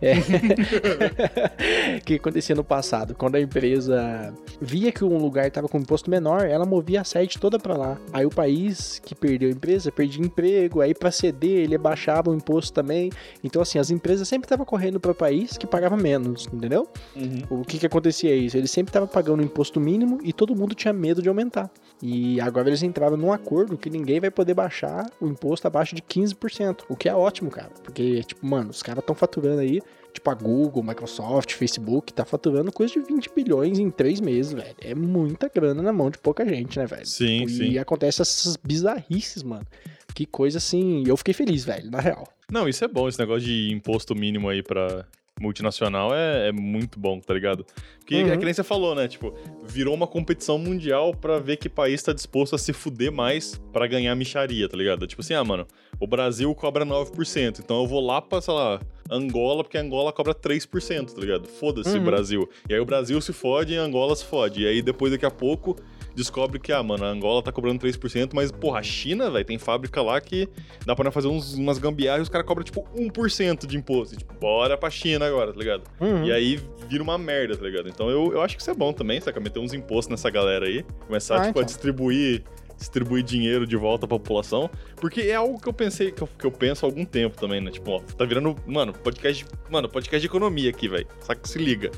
É... 0.00 0.14
o 2.00 2.00
que 2.00 2.14
acontecia 2.14 2.54
no 2.54 2.64
passado? 2.64 3.14
Quando 3.14 3.34
a 3.34 3.40
empresa 3.40 4.32
via 4.58 4.90
que 4.90 5.04
um 5.04 5.18
lugar 5.18 5.50
tava 5.50 5.68
com 5.68 5.76
imposto 5.76 6.10
menor, 6.10 6.46
ela 6.46 6.64
movia 6.64 7.02
a 7.02 7.04
sede 7.04 7.38
toda 7.38 7.58
para 7.58 7.76
lá. 7.76 8.00
Aí 8.14 8.24
o 8.24 8.30
país 8.30 8.98
que 9.04 9.14
perdeu 9.14 9.50
a 9.50 9.52
empresa 9.52 9.92
perdia 9.92 10.24
emprego, 10.24 10.80
aí 10.80 10.94
para 10.94 11.10
ceder 11.10 11.58
ele 11.58 11.76
baixava 11.76 12.30
o 12.30 12.34
imposto 12.34 12.72
também. 12.72 13.10
Então, 13.44 13.60
assim, 13.60 13.78
as 13.78 13.90
empresas 13.90 14.26
sempre 14.26 14.46
estavam 14.46 14.64
correndo 14.64 14.98
para 14.98 15.10
o 15.10 15.14
país 15.14 15.58
que 15.58 15.66
pagava 15.66 15.98
menos, 15.98 16.48
entendeu? 16.50 16.88
Uhum. 17.14 17.60
O 17.60 17.62
que 17.62 17.78
que 17.78 17.84
acontecia 17.84 18.34
isso? 18.34 18.56
Eles 18.56 18.70
sempre 18.70 18.88
estavam 18.88 19.06
pagando 19.06 19.40
o 19.40 19.44
imposto 19.44 19.78
mínimo 19.78 20.18
e 20.22 20.32
todo 20.32 20.56
mundo 20.56 20.74
tinha 20.74 20.94
medo 20.94 21.20
de 21.20 21.28
aumentar. 21.28 21.57
E 22.02 22.40
agora 22.40 22.68
eles 22.68 22.82
entraram 22.82 23.16
num 23.16 23.32
acordo 23.32 23.76
que 23.76 23.90
ninguém 23.90 24.20
vai 24.20 24.30
poder 24.30 24.54
baixar 24.54 25.10
o 25.20 25.26
imposto 25.26 25.66
abaixo 25.66 25.94
de 25.94 26.02
15%, 26.02 26.84
o 26.88 26.96
que 26.96 27.08
é 27.08 27.14
ótimo, 27.14 27.50
cara. 27.50 27.70
Porque, 27.82 28.22
tipo, 28.22 28.46
mano, 28.46 28.70
os 28.70 28.82
caras 28.82 29.02
estão 29.02 29.16
faturando 29.16 29.60
aí, 29.60 29.80
tipo 30.12 30.30
a 30.30 30.34
Google, 30.34 30.82
Microsoft, 30.82 31.54
Facebook, 31.54 32.12
tá 32.12 32.24
faturando 32.24 32.70
coisa 32.70 32.92
de 32.92 33.00
20 33.00 33.30
bilhões 33.34 33.78
em 33.78 33.90
três 33.90 34.20
meses, 34.20 34.52
velho. 34.52 34.76
É 34.80 34.94
muita 34.94 35.50
grana 35.52 35.82
na 35.82 35.92
mão 35.92 36.10
de 36.10 36.18
pouca 36.18 36.46
gente, 36.46 36.78
né, 36.78 36.86
velho? 36.86 37.06
Sim, 37.06 37.44
e 37.44 37.48
sim. 37.48 37.78
acontece 37.78 38.22
essas 38.22 38.56
bizarrices, 38.56 39.42
mano. 39.42 39.66
Que 40.14 40.24
coisa 40.24 40.58
assim. 40.58 41.02
Eu 41.06 41.16
fiquei 41.16 41.34
feliz, 41.34 41.64
velho, 41.64 41.90
na 41.90 42.00
real. 42.00 42.26
Não, 42.50 42.68
isso 42.68 42.84
é 42.84 42.88
bom, 42.88 43.08
esse 43.08 43.18
negócio 43.18 43.42
de 43.42 43.72
imposto 43.72 44.14
mínimo 44.14 44.48
aí 44.48 44.62
pra 44.62 45.04
multinacional 45.40 46.14
é, 46.14 46.48
é 46.48 46.52
muito 46.52 46.98
bom, 46.98 47.20
tá 47.20 47.32
ligado? 47.34 47.64
Porque 48.00 48.14
é 48.14 48.22
Uhum. 48.22 48.38
que 48.38 48.44
nem 48.44 48.54
você 48.54 48.64
falou, 48.64 48.94
né? 48.94 49.06
Tipo, 49.08 49.34
virou 49.64 49.94
uma 49.94 50.06
competição 50.06 50.58
mundial 50.58 51.14
pra 51.14 51.38
ver 51.38 51.56
que 51.56 51.68
país 51.68 52.02
tá 52.02 52.12
disposto 52.12 52.54
a 52.54 52.58
se 52.58 52.72
fuder 52.72 53.12
mais 53.12 53.60
pra 53.72 53.86
ganhar 53.86 54.14
micharia, 54.14 54.68
tá 54.68 54.76
ligado? 54.76 55.06
Tipo 55.06 55.20
assim, 55.22 55.34
ah, 55.34 55.44
mano, 55.44 55.66
o 56.00 56.06
Brasil 56.06 56.54
cobra 56.54 56.84
9%, 56.84 57.60
então 57.60 57.80
eu 57.82 57.86
vou 57.86 58.00
lá 58.04 58.20
pra, 58.22 58.40
sei 58.40 58.54
lá, 58.54 58.80
Angola, 59.10 59.62
porque 59.62 59.78
Angola 59.78 60.12
cobra 60.12 60.34
3%, 60.34 61.14
tá 61.14 61.20
ligado? 61.20 61.46
Foda-se, 61.48 61.96
Uhum. 61.98 62.04
Brasil. 62.04 62.48
E 62.68 62.74
aí 62.74 62.80
o 62.80 62.84
Brasil 62.84 63.20
se 63.20 63.32
fode 63.32 63.72
e 63.72 63.76
Angola 63.76 64.14
se 64.16 64.24
fode. 64.24 64.62
E 64.62 64.66
aí 64.66 64.82
depois, 64.82 65.12
daqui 65.12 65.24
a 65.26 65.30
pouco, 65.30 65.76
descobre 66.18 66.58
que, 66.58 66.72
ah, 66.72 66.82
mano, 66.82 67.04
a 67.04 67.08
Angola 67.08 67.42
tá 67.42 67.52
cobrando 67.52 67.80
3%, 67.80 68.30
mas, 68.34 68.50
porra, 68.50 68.80
a 68.80 68.82
China, 68.82 69.30
velho, 69.30 69.44
tem 69.44 69.56
fábrica 69.56 70.02
lá 70.02 70.20
que 70.20 70.48
dá 70.84 70.94
pra 70.94 71.10
fazer 71.10 71.28
uns, 71.28 71.54
umas 71.54 71.78
gambiarras 71.78 72.20
e 72.20 72.22
os 72.24 72.28
caras 72.28 72.46
cobram, 72.46 72.64
tipo, 72.64 72.86
1% 72.96 73.66
de 73.66 73.76
imposto. 73.76 74.14
E, 74.14 74.18
tipo, 74.18 74.34
bora 74.34 74.76
pra 74.76 74.90
China 74.90 75.26
agora, 75.26 75.52
tá 75.52 75.58
ligado? 75.58 75.84
Uhum. 76.00 76.24
E 76.24 76.32
aí 76.32 76.60
vira 76.88 77.02
uma 77.02 77.16
merda, 77.16 77.56
tá 77.56 77.64
ligado? 77.64 77.88
Então 77.88 78.10
eu, 78.10 78.32
eu 78.32 78.42
acho 78.42 78.56
que 78.56 78.60
isso 78.62 78.70
é 78.70 78.74
bom 78.74 78.92
também, 78.92 79.20
saca? 79.20 79.38
Meter 79.40 79.60
uns 79.60 79.72
impostos 79.72 80.08
nessa 80.10 80.28
galera 80.28 80.66
aí, 80.66 80.84
começar, 81.06 81.36
Ah, 81.36 81.46
tipo, 81.46 81.58
a 81.58 81.62
então. 81.62 81.64
distribuir 81.64 82.42
distribuir 82.76 83.24
dinheiro 83.24 83.66
de 83.66 83.76
volta 83.76 84.06
pra 84.06 84.16
população, 84.20 84.70
porque 85.00 85.22
é 85.22 85.34
algo 85.34 85.60
que 85.60 85.68
eu 85.68 85.72
pensei, 85.72 86.12
que 86.12 86.22
eu, 86.22 86.28
que 86.38 86.44
eu 86.44 86.50
penso 86.52 86.86
há 86.86 86.88
algum 86.88 87.04
tempo 87.04 87.36
também, 87.36 87.60
né? 87.60 87.72
Tipo, 87.72 87.90
ó, 87.90 87.98
tá 88.16 88.24
virando, 88.24 88.54
mano, 88.64 88.92
podcast, 88.92 89.44
mano, 89.68 89.88
podcast 89.88 90.20
de 90.20 90.26
economia 90.28 90.70
aqui, 90.70 90.88
velho. 90.88 91.04
Saca 91.18 91.40
que 91.40 91.48
se 91.48 91.58
liga. 91.58 91.90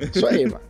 Isso 0.00 0.24
aí, 0.24 0.44
mano. 0.44 0.60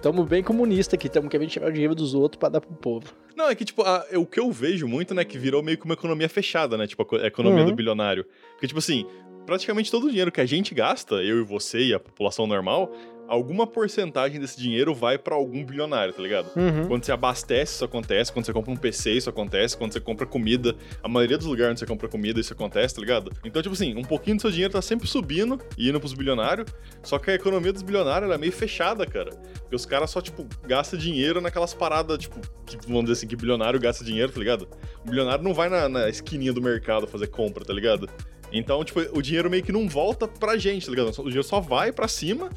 Tamo 0.00 0.24
bem 0.24 0.42
comunista 0.42 0.96
aqui, 0.96 1.08
tamo 1.08 1.28
querendo 1.28 1.48
tirar 1.50 1.68
o 1.68 1.72
dinheiro 1.72 1.94
dos 1.94 2.14
outros 2.14 2.38
pra 2.38 2.48
dar 2.48 2.60
pro 2.60 2.72
povo. 2.74 3.06
Não, 3.36 3.48
é 3.48 3.54
que, 3.54 3.64
tipo, 3.64 3.82
a- 3.82 4.04
o 4.16 4.26
que 4.26 4.38
eu 4.40 4.50
vejo 4.50 4.86
muito, 4.86 5.14
né, 5.14 5.24
que 5.24 5.38
virou 5.38 5.62
meio 5.62 5.78
que 5.78 5.84
uma 5.84 5.94
economia 5.94 6.28
fechada, 6.28 6.76
né? 6.76 6.86
Tipo, 6.86 7.06
a 7.16 7.26
economia 7.26 7.60
Uhum. 7.64 7.66
do 7.70 7.74
bilionário. 7.74 8.24
Porque, 8.52 8.66
tipo 8.66 8.78
assim, 8.78 9.06
praticamente 9.46 9.90
todo 9.90 10.04
o 10.06 10.08
dinheiro 10.10 10.30
que 10.30 10.40
a 10.40 10.46
gente 10.46 10.74
gasta, 10.74 11.16
eu 11.16 11.40
e 11.40 11.42
você 11.42 11.80
e 11.80 11.94
a 11.94 11.98
população 12.00 12.46
normal, 12.46 12.92
alguma 13.28 13.66
porcentagem 13.66 14.40
desse 14.40 14.60
dinheiro 14.60 14.94
vai 14.94 15.18
pra 15.18 15.34
algum 15.34 15.64
bilionário, 15.64 16.12
tá 16.12 16.22
ligado? 16.22 16.50
Uhum. 16.56 16.86
Quando 16.86 17.04
você 17.04 17.12
abastece, 17.12 17.74
isso 17.74 17.84
acontece. 17.84 18.32
Quando 18.32 18.44
você 18.44 18.52
compra 18.52 18.72
um 18.72 18.76
PC, 18.76 19.12
isso 19.12 19.30
acontece. 19.30 19.76
Quando 19.76 19.92
você 19.92 20.00
compra 20.00 20.26
comida, 20.26 20.74
a 21.02 21.08
maioria 21.08 21.38
dos 21.38 21.46
lugares 21.46 21.72
onde 21.72 21.80
você 21.80 21.86
compra 21.86 22.08
comida, 22.08 22.40
isso 22.40 22.52
acontece, 22.52 22.94
tá 22.94 23.00
ligado? 23.00 23.32
Então, 23.44 23.62
tipo 23.62 23.74
assim, 23.74 23.96
um 23.96 24.04
pouquinho 24.04 24.36
do 24.36 24.42
seu 24.42 24.50
dinheiro 24.50 24.72
tá 24.72 24.82
sempre 24.82 25.06
subindo 25.08 25.58
e 25.78 25.88
indo 25.88 25.98
pros 25.98 26.14
bilionários. 26.14 26.70
Só 27.02 27.18
que 27.18 27.30
a 27.30 27.34
economia 27.34 27.72
dos 27.72 27.82
bilionários 27.82 28.30
é 28.30 28.38
meio 28.38 28.52
fechada, 28.52 29.06
cara. 29.06 29.30
Porque 29.60 29.76
os 29.76 29.86
caras 29.86 30.10
só, 30.10 30.20
tipo, 30.20 30.46
gastam 30.66 30.98
dinheiro 30.98 31.40
naquelas 31.40 31.72
paradas, 31.74 32.18
tipo, 32.18 32.40
que 32.66 32.76
vamos 32.86 33.02
dizer 33.02 33.12
assim, 33.12 33.26
que 33.26 33.36
bilionário 33.36 33.80
gasta 33.80 34.04
dinheiro, 34.04 34.32
tá 34.32 34.38
ligado? 34.38 34.68
O 35.04 35.08
bilionário 35.08 35.42
não 35.42 35.54
vai 35.54 35.68
na, 35.68 35.88
na 35.88 36.08
esquininha 36.08 36.52
do 36.52 36.60
mercado 36.60 37.06
fazer 37.06 37.28
compra, 37.28 37.64
tá 37.64 37.72
ligado? 37.72 38.08
Então, 38.52 38.84
tipo, 38.84 39.00
o 39.16 39.22
dinheiro 39.22 39.48
meio 39.48 39.62
que 39.62 39.72
não 39.72 39.88
volta 39.88 40.28
pra 40.28 40.58
gente, 40.58 40.84
tá 40.84 40.90
ligado? 40.90 41.08
O 41.08 41.24
dinheiro 41.24 41.42
só 41.42 41.60
vai 41.60 41.90
pra 41.90 42.06
cima. 42.06 42.50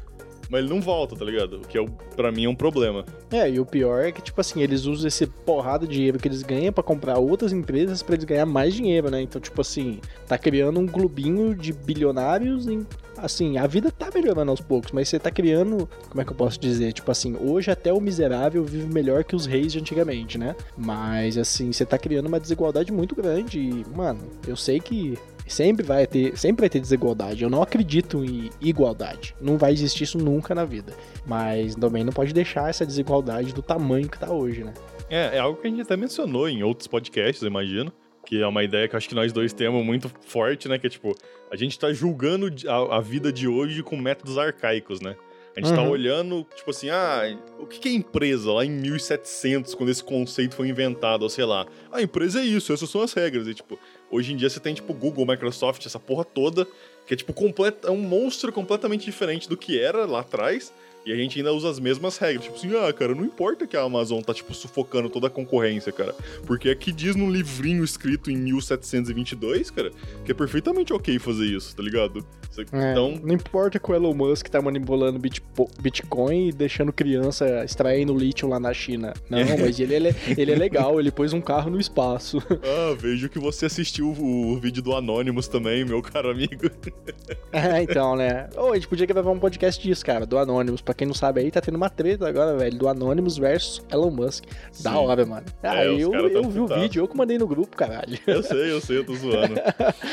Mas 0.48 0.60
ele 0.60 0.70
não 0.72 0.80
volta, 0.80 1.16
tá 1.16 1.24
ligado? 1.24 1.56
O 1.56 1.60
que 1.60 1.78
é, 1.78 1.84
pra 2.14 2.30
mim 2.30 2.44
é 2.44 2.48
um 2.48 2.54
problema. 2.54 3.04
É, 3.30 3.50
e 3.50 3.58
o 3.58 3.66
pior 3.66 4.04
é 4.04 4.12
que, 4.12 4.22
tipo 4.22 4.40
assim, 4.40 4.62
eles 4.62 4.84
usam 4.84 5.08
esse 5.08 5.26
porrada 5.26 5.86
de 5.86 5.94
dinheiro 5.94 6.18
que 6.18 6.28
eles 6.28 6.42
ganham 6.42 6.72
pra 6.72 6.82
comprar 6.82 7.18
outras 7.18 7.52
empresas 7.52 8.02
pra 8.02 8.14
eles 8.14 8.24
ganhar 8.24 8.46
mais 8.46 8.74
dinheiro, 8.74 9.10
né? 9.10 9.20
Então, 9.20 9.40
tipo 9.40 9.60
assim, 9.60 10.00
tá 10.26 10.38
criando 10.38 10.78
um 10.78 10.86
clubinho 10.86 11.54
de 11.54 11.72
bilionários 11.72 12.66
em. 12.66 12.86
Assim, 13.16 13.56
a 13.56 13.66
vida 13.66 13.90
tá 13.90 14.10
melhorando 14.14 14.50
aos 14.50 14.60
poucos, 14.60 14.92
mas 14.92 15.08
você 15.08 15.18
tá 15.18 15.30
criando. 15.30 15.88
Como 16.10 16.20
é 16.20 16.24
que 16.24 16.32
eu 16.32 16.36
posso 16.36 16.60
dizer? 16.60 16.92
Tipo 16.92 17.10
assim, 17.10 17.34
hoje 17.40 17.70
até 17.70 17.92
o 17.92 18.00
miserável 18.00 18.62
vive 18.62 18.92
melhor 18.92 19.24
que 19.24 19.34
os 19.34 19.46
reis 19.46 19.72
de 19.72 19.78
antigamente, 19.78 20.36
né? 20.36 20.54
Mas, 20.76 21.38
assim, 21.38 21.72
você 21.72 21.86
tá 21.86 21.96
criando 21.96 22.26
uma 22.26 22.38
desigualdade 22.38 22.92
muito 22.92 23.16
grande. 23.16 23.58
E, 23.58 23.86
mano, 23.96 24.20
eu 24.46 24.54
sei 24.54 24.80
que 24.80 25.18
sempre 25.46 25.84
vai 25.84 26.06
ter, 26.06 26.36
sempre 26.36 26.62
vai 26.62 26.68
ter 26.70 26.80
desigualdade. 26.80 27.42
Eu 27.42 27.50
não 27.50 27.62
acredito 27.62 28.24
em 28.24 28.50
igualdade. 28.60 29.34
Não 29.40 29.56
vai 29.56 29.72
existir 29.72 30.04
isso 30.04 30.18
nunca 30.18 30.54
na 30.54 30.64
vida. 30.64 30.92
Mas 31.26 31.74
também 31.74 32.04
não 32.04 32.12
pode 32.12 32.32
deixar 32.32 32.68
essa 32.70 32.84
desigualdade 32.86 33.52
do 33.52 33.62
tamanho 33.62 34.08
que 34.08 34.18
tá 34.18 34.30
hoje, 34.32 34.64
né? 34.64 34.72
É, 35.08 35.36
é 35.36 35.38
algo 35.38 35.60
que 35.60 35.66
a 35.66 35.70
gente 35.70 35.82
até 35.82 35.96
mencionou 35.96 36.48
em 36.48 36.62
outros 36.62 36.86
podcasts, 36.88 37.42
eu 37.42 37.48
imagino. 37.48 37.92
Que 38.26 38.42
é 38.42 38.46
uma 38.46 38.64
ideia 38.64 38.88
que 38.88 38.94
eu 38.94 38.98
acho 38.98 39.08
que 39.08 39.14
nós 39.14 39.32
dois 39.32 39.52
temos 39.52 39.84
muito 39.86 40.10
forte, 40.26 40.68
né? 40.68 40.78
Que 40.78 40.88
é 40.88 40.90
tipo, 40.90 41.14
a 41.50 41.54
gente 41.54 41.78
tá 41.78 41.92
julgando 41.92 42.48
a, 42.68 42.96
a 42.96 43.00
vida 43.00 43.32
de 43.32 43.46
hoje 43.46 43.84
com 43.84 43.96
métodos 43.96 44.36
arcaicos, 44.36 45.00
né? 45.00 45.14
A 45.56 45.60
gente 45.60 45.74
tá 45.74 45.80
Uhum. 45.80 45.88
olhando, 45.90 46.44
tipo 46.54 46.70
assim, 46.70 46.90
ah, 46.90 47.22
o 47.58 47.66
que 47.66 47.78
que 47.78 47.88
é 47.88 47.92
empresa 47.92 48.52
lá 48.52 48.62
em 48.64 48.70
1700, 48.70 49.74
quando 49.74 49.88
esse 49.90 50.04
conceito 50.04 50.54
foi 50.54 50.68
inventado, 50.68 51.22
ou 51.22 51.30
sei 51.30 51.44
lá. 51.46 51.66
A 51.90 52.02
empresa 52.02 52.40
é 52.40 52.44
isso, 52.44 52.72
essas 52.74 52.90
são 52.90 53.00
as 53.00 53.12
regras. 53.14 53.46
E, 53.46 53.54
tipo, 53.54 53.78
hoje 54.10 54.32
em 54.32 54.36
dia 54.36 54.48
você 54.48 54.60
tem, 54.60 54.74
tipo, 54.74 54.92
Google, 54.92 55.26
Microsoft, 55.26 55.84
essa 55.86 55.98
porra 55.98 56.24
toda, 56.24 56.66
que 57.06 57.14
é, 57.14 57.16
tipo, 57.16 57.32
complet... 57.32 57.76
é 57.84 57.90
um 57.90 58.00
monstro 58.00 58.52
completamente 58.52 59.04
diferente 59.04 59.48
do 59.48 59.56
que 59.56 59.78
era 59.78 60.04
lá 60.04 60.20
atrás. 60.20 60.72
E 61.04 61.12
a 61.12 61.16
gente 61.16 61.38
ainda 61.38 61.52
usa 61.52 61.70
as 61.70 61.78
mesmas 61.78 62.18
regras. 62.18 62.46
Tipo 62.46 62.56
assim, 62.56 62.76
ah, 62.76 62.92
cara, 62.92 63.14
não 63.14 63.24
importa 63.24 63.64
que 63.64 63.76
a 63.76 63.82
Amazon 63.82 64.20
tá, 64.22 64.34
tipo, 64.34 64.52
sufocando 64.52 65.08
toda 65.08 65.28
a 65.28 65.30
concorrência, 65.30 65.92
cara. 65.92 66.12
Porque 66.44 66.68
aqui 66.68 66.90
diz 66.90 67.14
num 67.14 67.30
livrinho 67.30 67.84
escrito 67.84 68.28
em 68.28 68.36
1722, 68.36 69.70
cara, 69.70 69.92
que 70.24 70.32
é 70.32 70.34
perfeitamente 70.34 70.92
ok 70.92 71.16
fazer 71.20 71.46
isso, 71.46 71.76
tá 71.76 71.82
ligado? 71.82 72.26
É, 72.72 72.92
Então, 72.92 73.14
Não 73.22 73.34
importa 73.34 73.78
que 73.78 73.90
o 73.90 73.94
Elon 73.94 74.14
Musk 74.14 74.48
tá 74.48 74.60
manipulando 74.60 75.20
Bitcoin 75.80 76.48
e 76.48 76.52
deixando 76.52 76.92
criança 76.92 77.64
extraindo 77.64 78.14
lítio 78.16 78.48
lá 78.48 78.58
na 78.60 78.72
China. 78.72 79.12
Não, 79.30 79.38
mas 79.60 79.78
ele 79.80 79.94
é, 79.94 79.98
le- 79.98 80.14
ele 80.36 80.52
é 80.52 80.56
legal, 80.56 80.98
ele 81.00 81.10
pôs 81.10 81.32
um 81.32 81.40
carro 81.40 81.70
no 81.70 81.80
espaço. 81.80 82.38
ah, 82.62 82.94
vejo 82.98 83.28
que 83.28 83.38
você 83.38 83.66
assistiu 83.66 84.08
o, 84.10 84.58
vídeo 84.58 84.82
do 84.82 84.94
Anonymous 84.94 85.48
também, 85.48 85.84
meu 85.84 86.02
caro 86.02 86.30
amigo. 86.30 86.70
é, 87.52 87.82
então, 87.82 88.16
né? 88.16 88.48
Ô, 88.56 88.72
a 88.72 88.74
gente 88.74 88.88
podia 88.88 89.06
gravar 89.06 89.30
um 89.30 89.38
podcast 89.38 89.82
disso, 89.82 90.04
cara, 90.04 90.26
do 90.26 90.38
Anonymous. 90.38 90.80
Pra 90.82 90.94
quem 90.94 91.06
não 91.06 91.14
sabe 91.14 91.40
aí, 91.40 91.50
tá 91.50 91.60
tendo 91.60 91.76
uma 91.76 91.88
treta 91.90 92.28
agora, 92.28 92.56
velho, 92.56 92.76
do 92.78 92.88
Anonymous 92.88 93.36
versus 93.38 93.84
Elon 93.90 94.10
Musk. 94.10 94.44
Da 94.80 94.90
Sim. 94.92 94.96
hora, 94.96 95.24
mano. 95.24 95.46
Ah, 95.62 95.84
É, 95.84 95.90
os 95.90 96.00
eu, 96.00 96.12
eu 96.14 96.48
vi 96.50 96.60
o 96.60 96.66
vídeo, 96.66 97.02
eu 97.02 97.08
que 97.08 97.16
mandei 97.16 97.38
no 97.38 97.46
grupo, 97.46 97.76
caralho. 97.76 98.18
Eu 98.26 98.42
sei, 98.42 98.70
eu 98.70 98.80
sei, 98.80 98.98
eu 98.98 99.04
tô 99.04 99.14
zoando. 99.14 99.54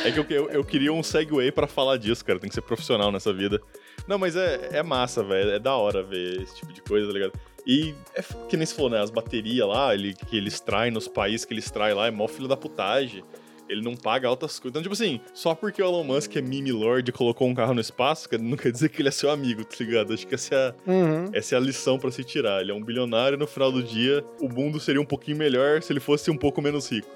É 0.05 0.11
que 0.11 0.19
eu, 0.19 0.25
eu, 0.29 0.49
eu 0.49 0.63
queria 0.63 0.93
um 0.93 1.01
segue 1.03 1.33
pra 1.51 1.65
falar 1.67 1.97
disso, 1.97 2.22
cara. 2.23 2.39
Tem 2.39 2.49
que 2.49 2.55
ser 2.55 2.61
profissional 2.61 3.11
nessa 3.11 3.31
vida. 3.33 3.61
Não, 4.07 4.17
mas 4.17 4.35
é, 4.35 4.69
é 4.73 4.83
massa, 4.83 5.23
velho. 5.23 5.51
É 5.51 5.59
da 5.59 5.75
hora 5.75 6.01
ver 6.03 6.41
esse 6.41 6.55
tipo 6.55 6.73
de 6.73 6.81
coisa, 6.81 7.07
tá 7.07 7.13
ligado? 7.13 7.33
E 7.65 7.93
é 8.15 8.21
que 8.49 8.57
nem 8.57 8.65
se 8.65 8.73
falou, 8.75 8.89
né? 8.91 8.99
As 9.01 9.09
baterias 9.09 9.67
lá, 9.67 9.93
ele, 9.93 10.13
que 10.13 10.35
ele 10.35 10.47
extrai 10.49 10.91
nos 10.91 11.07
países 11.07 11.45
que 11.45 11.53
ele 11.53 11.59
extrai 11.61 11.93
lá, 11.93 12.07
é 12.07 12.11
mó 12.11 12.27
filho 12.27 12.47
da 12.47 12.57
putagem. 12.57 13.23
Ele 13.69 13.81
não 13.81 13.95
paga 13.95 14.27
altas 14.27 14.59
coisas. 14.59 14.71
Então, 14.71 14.81
tipo 14.81 14.93
assim, 14.93 15.21
só 15.33 15.55
porque 15.55 15.81
o 15.81 15.85
Elon 15.85 16.03
Musk 16.03 16.35
é 16.35 16.41
meme 16.41 16.73
lord 16.73 17.09
e 17.09 17.13
colocou 17.13 17.47
um 17.47 17.55
carro 17.55 17.73
no 17.73 17.79
espaço, 17.79 18.27
não 18.41 18.57
quer 18.57 18.73
dizer 18.73 18.89
que 18.89 19.01
ele 19.01 19.07
é 19.07 19.11
seu 19.11 19.31
amigo, 19.31 19.63
tá 19.63 19.75
ligado? 19.79 20.13
Acho 20.13 20.27
que 20.27 20.35
essa 20.35 20.53
é 20.53 20.57
a, 20.67 20.75
Uhum. 20.85 21.29
essa 21.33 21.55
é 21.55 21.57
a 21.57 21.61
lição 21.61 21.97
pra 21.97 22.11
se 22.11 22.25
tirar. 22.25 22.59
Ele 22.61 22.71
é 22.71 22.73
um 22.73 22.83
bilionário 22.83 23.37
e 23.37 23.39
no 23.39 23.47
final 23.47 23.71
do 23.71 23.81
dia 23.81 24.23
o 24.41 24.49
mundo 24.49 24.81
seria 24.81 24.99
um 25.01 25.05
pouquinho 25.05 25.37
melhor 25.37 25.81
se 25.81 25.93
ele 25.93 26.01
fosse 26.01 26.29
um 26.29 26.37
pouco 26.37 26.61
menos 26.61 26.91
rico. 26.91 27.09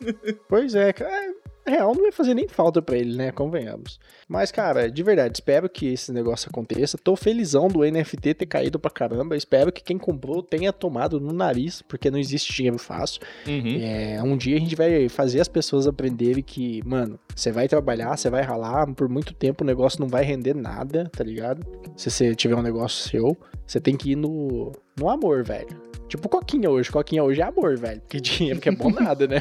Pois 0.48 0.74
é, 0.74 0.92
cara. 0.94 1.29
É, 1.66 1.80
real 1.80 1.94
não 1.94 2.02
vai 2.02 2.12
fazer 2.12 2.34
nem 2.34 2.48
falta 2.48 2.80
pra 2.80 2.96
ele, 2.96 3.16
né? 3.16 3.32
Convenhamos. 3.32 3.98
Mas, 4.28 4.50
cara, 4.52 4.90
de 4.90 5.02
verdade, 5.02 5.36
espero 5.36 5.68
que 5.68 5.86
esse 5.86 6.12
negócio 6.12 6.48
aconteça. 6.48 6.98
Tô 6.98 7.16
felizão 7.16 7.68
do 7.68 7.80
NFT 7.80 8.34
ter 8.34 8.46
caído 8.46 8.78
pra 8.78 8.90
caramba. 8.90 9.36
Espero 9.36 9.72
que 9.72 9.82
quem 9.82 9.98
comprou 9.98 10.42
tenha 10.42 10.72
tomado 10.72 11.20
no 11.20 11.32
nariz, 11.32 11.82
porque 11.82 12.10
não 12.10 12.18
existe 12.18 12.52
dinheiro 12.52 12.78
fácil. 12.78 13.20
Uhum. 13.46 13.78
É, 13.80 14.22
um 14.22 14.36
dia 14.36 14.56
a 14.56 14.60
gente 14.60 14.76
vai 14.76 15.08
fazer 15.08 15.40
as 15.40 15.48
pessoas 15.48 15.86
aprenderem 15.86 16.42
que, 16.42 16.82
mano, 16.86 17.18
você 17.34 17.50
vai 17.50 17.68
trabalhar, 17.68 18.16
você 18.16 18.30
vai 18.30 18.42
ralar, 18.42 18.86
por 18.94 19.08
muito 19.08 19.34
tempo 19.34 19.64
o 19.64 19.66
negócio 19.66 20.00
não 20.00 20.08
vai 20.08 20.24
render 20.24 20.54
nada, 20.54 21.10
tá 21.10 21.24
ligado? 21.24 21.66
Se 21.96 22.10
você 22.10 22.34
tiver 22.34 22.56
um 22.56 22.62
negócio 22.62 23.08
seu, 23.08 23.36
você 23.66 23.80
tem 23.80 23.96
que 23.96 24.12
ir 24.12 24.16
no, 24.16 24.72
no 24.98 25.08
amor, 25.08 25.44
velho. 25.44 25.89
Tipo 26.10 26.28
Coquinha 26.28 26.68
hoje. 26.68 26.90
Coquinha 26.90 27.22
hoje 27.22 27.40
é 27.40 27.44
amor, 27.44 27.78
velho. 27.78 28.00
Porque 28.00 28.20
dinheiro 28.20 28.58
que 28.60 28.68
é 28.68 28.72
bom 28.72 28.90
nada, 28.90 29.28
né? 29.28 29.40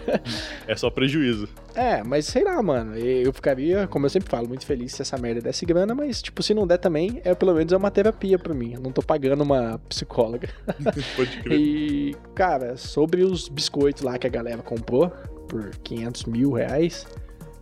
É 0.67 0.75
só 0.75 0.89
prejuízo. 0.91 1.49
É, 1.73 2.03
mas 2.03 2.27
sei 2.27 2.43
lá, 2.43 2.61
mano. 2.61 2.95
Eu 2.95 3.33
ficaria, 3.33 3.87
como 3.87 4.05
eu 4.05 4.09
sempre 4.11 4.29
falo, 4.29 4.47
muito 4.47 4.65
feliz 4.67 4.93
se 4.93 5.01
essa 5.01 5.17
merda 5.17 5.41
desse 5.41 5.65
grana, 5.65 5.95
mas, 5.95 6.21
tipo, 6.21 6.43
se 6.43 6.53
não 6.53 6.67
der 6.67 6.77
também, 6.77 7.19
é 7.25 7.33
pelo 7.33 7.55
menos 7.55 7.73
é 7.73 7.77
uma 7.77 7.89
terapia 7.89 8.37
pra 8.37 8.53
mim. 8.53 8.73
Eu 8.75 8.81
não 8.81 8.91
tô 8.91 9.01
pagando 9.01 9.41
uma 9.41 9.79
psicóloga. 9.89 10.47
Pode 11.17 11.37
crer. 11.41 11.59
E, 11.59 12.15
cara, 12.35 12.77
sobre 12.77 13.23
os 13.23 13.49
biscoitos 13.49 14.03
lá 14.03 14.19
que 14.19 14.27
a 14.27 14.29
galera 14.29 14.61
comprou 14.61 15.09
por 15.47 15.71
500 15.83 16.25
mil 16.25 16.51
reais, 16.51 17.07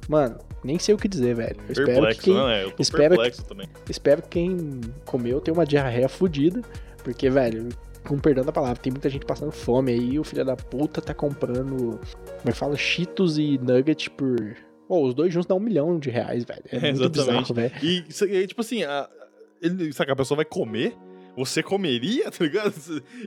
mano, 0.09 0.37
nem 0.65 0.77
sei 0.77 0.93
o 0.93 0.97
que 0.97 1.07
dizer, 1.07 1.33
velho. 1.33 1.55
Eu 1.65 1.71
espero 1.71 1.85
Perplexo, 1.93 2.19
que 2.19 2.25
quem, 2.25 2.33
não 2.33 2.49
é? 2.49 2.63
Eu 2.65 2.71
tô 2.71 2.81
espero 2.81 3.03
que- 3.15 3.21
perplexo 3.21 3.45
também. 3.45 3.69
espero 3.89 4.21
que 4.21 4.27
quem 4.27 4.81
comeu 5.05 5.39
tenha 5.39 5.53
uma 5.53 5.65
diarreia 5.65 6.09
fodida, 6.09 6.61
porque, 7.05 7.29
velho, 7.29 7.69
com 8.07 8.17
perdão 8.17 8.43
da 8.45 8.51
palavra, 8.51 8.77
tem 8.77 8.91
muita 8.91 9.09
gente 9.09 9.25
passando 9.25 9.51
fome 9.51 9.91
aí 9.91 10.13
e 10.13 10.19
o 10.19 10.23
filho 10.23 10.45
da 10.45 10.55
puta 10.55 11.01
tá 11.01 11.13
comprando, 11.13 11.99
como 11.99 12.45
é 12.45 12.51
que 12.51 12.57
fala, 12.57 12.75
Cheetos 12.75 13.37
e 13.37 13.57
Nugget 13.57 14.09
por... 14.11 14.35
Pô, 14.87 15.05
os 15.05 15.13
dois 15.13 15.33
juntos 15.33 15.45
dão 15.47 15.57
um 15.57 15.59
milhão 15.59 15.99
de 15.99 16.09
reais, 16.09 16.45
velho. 16.45 16.63
É, 16.71 16.77
É, 16.77 16.79
muito 16.93 17.01
exatamente. 17.19 17.53
bizarro, 17.53 17.53
velho. 17.53 17.73
E, 17.83 18.37
aí, 18.37 18.47
tipo 18.47 18.61
assim, 18.61 18.83
a, 18.83 19.09
ele, 19.61 19.91
sabe, 19.91 20.11
a 20.11 20.15
pessoa 20.15 20.37
vai 20.37 20.45
comer? 20.45 20.95
Você 21.37 21.61
comeria, 21.61 22.31
tá 22.31 22.43
ligado? 22.43 22.73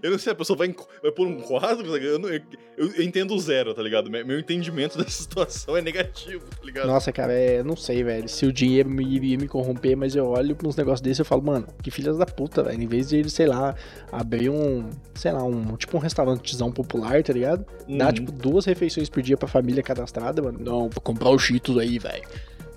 Eu 0.02 0.10
não 0.10 0.18
sei, 0.18 0.32
a 0.32 0.34
pessoa 0.34 0.56
vai, 0.56 0.74
vai 1.02 1.12
pôr 1.12 1.26
um 1.28 1.40
quadro, 1.40 1.86
tá 1.88 1.94
ligado? 1.96 2.10
Eu, 2.12 2.18
não- 2.18 2.28
eu- 2.28 2.42
eu- 2.76 3.02
entendo 3.04 3.38
zero, 3.38 3.72
tá 3.72 3.80
ligado? 3.82 4.10
Meu, 4.10 4.38
entendimento 4.38 4.98
dessa 4.98 5.22
situação 5.22 5.76
é 5.76 5.80
negativo, 5.80 6.42
tá 6.50 6.64
ligado? 6.64 6.86
Nossa, 6.88 7.12
cara, 7.12 7.32
é, 7.32 7.62
não 7.62 7.76
sei, 7.76 8.02
velho, 8.02 8.28
se 8.28 8.44
o 8.46 8.52
dinheiro 8.52 8.90
me 8.90 9.04
iria 9.06 9.38
me 9.38 9.46
corromper, 9.46 9.96
mas 9.96 10.16
eu 10.16 10.26
olho 10.26 10.56
pra 10.56 10.66
uns 10.68 10.74
negócios 10.74 11.00
desses 11.00 11.20
e 11.20 11.22
eu 11.22 11.24
falo, 11.24 11.42
mano, 11.42 11.66
que 11.82 11.90
filhas 11.90 12.18
da 12.18 12.26
puta, 12.26 12.62
velho. 12.64 12.82
Em 12.82 12.86
vez 12.88 13.08
de 13.10 13.16
ele, 13.16 13.30
sei 13.30 13.46
lá, 13.46 13.76
abrir 14.10 14.50
um, 14.50 14.90
sei 15.14 15.30
lá, 15.30 15.44
um, 15.44 15.76
tipo 15.76 15.96
um 15.96 16.00
restaurantezão 16.00 16.72
popular, 16.72 17.22
tá 17.22 17.32
ligado? 17.32 17.64
Dá, 17.88 18.06
Uhum. 18.08 18.12
tipo, 18.12 18.32
duas 18.32 18.64
refeições 18.64 19.08
por 19.08 19.22
dia 19.22 19.36
pra 19.36 19.46
família 19.46 19.82
cadastrada, 19.84 20.42
mano. 20.42 20.58
Não, 20.58 20.88
vou 20.90 21.00
comprar 21.00 21.30
os 21.30 21.42
Cheetos 21.42 21.78
aí, 21.78 21.98
velho. 21.98 22.24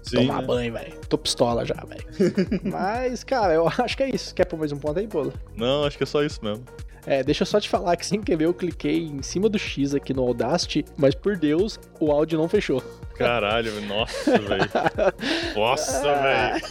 Sim, 0.03 0.17
Tomar 0.17 0.41
né? 0.41 0.47
banho, 0.47 0.73
velho. 0.73 0.93
Tô 1.09 1.17
pistola 1.17 1.65
já, 1.65 1.75
velho. 1.87 2.05
mas, 2.63 3.23
cara, 3.23 3.53
eu 3.53 3.67
acho 3.67 3.95
que 3.97 4.03
é 4.03 4.09
isso. 4.09 4.35
Quer 4.35 4.45
pôr 4.45 4.57
mais 4.57 4.71
um 4.71 4.77
ponto 4.77 4.99
aí, 4.99 5.07
Polo? 5.07 5.33
Não, 5.55 5.85
acho 5.85 5.97
que 5.97 6.03
é 6.03 6.07
só 6.07 6.21
isso 6.23 6.39
mesmo. 6.43 6.63
É, 7.05 7.21
deixa 7.21 7.41
eu 7.43 7.45
só 7.47 7.59
te 7.59 7.67
falar 7.67 7.97
que 7.97 8.05
sem 8.05 8.21
querer 8.21 8.45
eu 8.45 8.53
cliquei 8.53 9.03
em 9.03 9.21
cima 9.21 9.49
do 9.49 9.59
X 9.59 9.93
aqui 9.93 10.13
no 10.13 10.21
Audacity, 10.23 10.85
mas 10.95 11.13
por 11.13 11.35
Deus, 11.35 11.77
o 11.99 12.09
áudio 12.11 12.39
não 12.39 12.47
fechou. 12.47 12.81
Caralho, 13.15 13.79
nossa, 13.81 14.39
velho. 14.39 14.69
Nossa, 15.53 16.01
velho. 16.15 16.65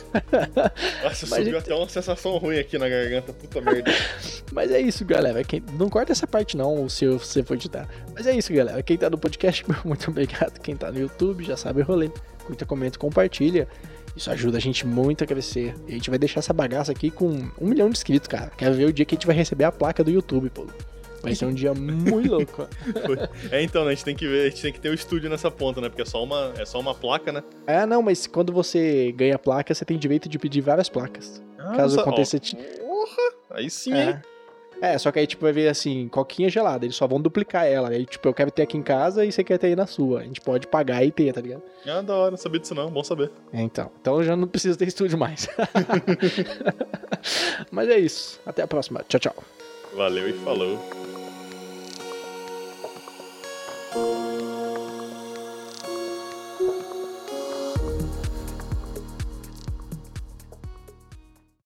Nossa, 1.05 1.27
Mas 1.27 1.29
subiu 1.29 1.49
então- 1.49 1.59
até 1.59 1.75
uma 1.75 1.89
sensação 1.89 2.39
ruim 2.39 2.59
aqui 2.59 2.79
na 2.79 2.89
garganta, 2.89 3.33
puta 3.33 3.61
merda. 3.61 3.93
Mas 4.53 4.71
é 4.71 4.81
isso, 4.81 5.05
galera. 5.05 5.45
Quem... 5.45 5.63
Não 5.79 5.89
corta 5.91 6.13
essa 6.13 6.27
parte 6.27 6.57
não, 6.57 6.89
se 6.89 7.07
você 7.07 7.43
for 7.43 7.55
editar. 7.55 7.87
Mas 8.15 8.27
é 8.27 8.35
isso, 8.35 8.53
galera. 8.55 8.83
Quem 8.83 8.97
tá 8.97 9.11
no 9.11 9.19
podcast, 9.19 9.65
muito 9.85 10.11
obrigado. 10.11 10.59
Quem 10.61 10.75
tá 10.75 10.91
no 10.91 10.99
YouTube 10.99 11.45
já 11.45 11.57
sabe 11.57 11.83
o 11.83 11.85
rolê. 11.85 12.11
Curta, 12.45 12.67
comenta, 12.67 12.99
compartilha. 12.99 13.69
Isso 14.17 14.31
ajuda 14.31 14.59
a 14.59 14.61
gente 14.61 14.87
muito 14.87 15.25
a 15.25 15.27
crescer. 15.27 15.75
E 15.87 15.93
a 15.93 15.95
gente 15.95 16.11
vai 16.11 16.19
deixar 16.19 16.41
essa 16.41 16.53
bagaça 16.53 16.93
aqui 16.93 17.11
com 17.11 17.49
um 17.61 17.67
milhão 17.67 17.89
de 17.89 17.97
inscritos, 17.97 18.29
cara. 18.29 18.51
Quero 18.57 18.75
ver 18.75 18.85
o 18.87 18.93
dia 18.93 19.05
que 19.05 19.15
a 19.15 19.17
gente 19.17 19.27
vai 19.27 19.35
receber 19.35 19.65
a 19.65 19.73
placa 19.73 20.05
do 20.05 20.11
YouTube, 20.11 20.51
pô. 20.51 20.67
Vai 21.23 21.35
ser 21.37 21.47
um 21.47 21.55
dia 21.55 21.73
muito 21.73 22.29
louco. 22.29 22.69
É, 23.51 23.63
então, 23.63 23.85
né, 23.85 23.93
a 23.93 23.95
gente 23.95 24.05
tem 24.05 24.17
que 24.17 24.27
ver, 24.27 24.47
a 24.47 24.51
gente 24.51 24.61
tem 24.63 24.73
que 24.73 24.81
ter 24.81 24.89
o 24.89 24.95
estúdio 24.95 25.31
nessa 25.31 25.51
ponta, 25.51 25.81
né? 25.81 25.89
Porque 25.89 26.03
é 26.03 26.05
só 26.05 26.23
uma, 26.23 26.53
é 26.59 26.65
só 26.65 26.81
uma 26.81 26.95
placa, 26.95 27.31
né? 27.31 27.43
É, 27.67 27.87
não, 27.87 28.03
mas 28.03 28.27
quando 28.27 28.53
você 28.53 29.13
ganha 29.13 29.39
placa, 29.39 29.73
você 29.73 29.85
tem 29.85 29.97
direito 29.97 30.29
de 30.29 30.39
pedir 30.39 30.61
várias 30.61 30.89
placas. 30.89 31.41
Caso 31.57 31.97
Nossa, 31.97 32.01
aconteça. 32.01 32.37
ó, 32.37 32.79
Porra! 32.81 33.33
Aí 33.53 33.71
sim, 33.71 33.95
hein? 33.95 34.21
É. 34.83 34.99
só 34.99 35.13
que 35.13 35.19
aí, 35.19 35.27
tipo, 35.27 35.43
vai 35.43 35.53
ver 35.53 35.69
assim, 35.69 36.09
coquinha 36.09 36.51
gelada, 36.51 36.85
eles 36.85 36.97
só 36.97 37.07
vão 37.07 37.21
duplicar 37.21 37.67
ela. 37.67 37.89
Aí, 37.91 38.05
tipo, 38.05 38.29
eu 38.29 38.35
quero 38.35 38.51
ter 38.51 38.63
aqui 38.63 38.77
em 38.77 38.83
casa 38.83 39.25
e 39.25 39.31
você 39.31 39.45
quer 39.45 39.59
ter 39.59 39.69
aí 39.69 39.77
na 39.77 39.87
sua. 39.87 40.21
A 40.21 40.25
gente 40.25 40.41
pode 40.41 40.67
pagar 40.67 41.05
e 41.05 41.11
ter, 41.11 41.33
tá 41.33 41.41
ligado? 41.41 41.63
Ah, 41.87 42.03
da 42.03 42.15
hora, 42.15 42.31
não 42.33 42.39
sabia 42.39 42.61
disso 42.61 42.75
não, 42.75 42.91
bom 42.91 43.05
saber. 43.05 43.31
É, 43.53 43.63
então. 43.63 43.91
Então 44.01 44.17
eu 44.17 44.25
já 44.25 44.37
não 44.37 44.49
preciso 44.49 44.77
ter 44.77 44.89
estúdio 44.89 45.17
mais. 45.17 45.49
Mas 47.71 47.89
é 47.89 47.99
isso. 47.99 48.41
Até 48.45 48.63
a 48.63 48.67
próxima. 48.67 49.05
Tchau, 49.09 49.21
tchau. 49.21 49.35
Valeu 49.95 50.29
e 50.29 50.33
falou. 50.33 51.02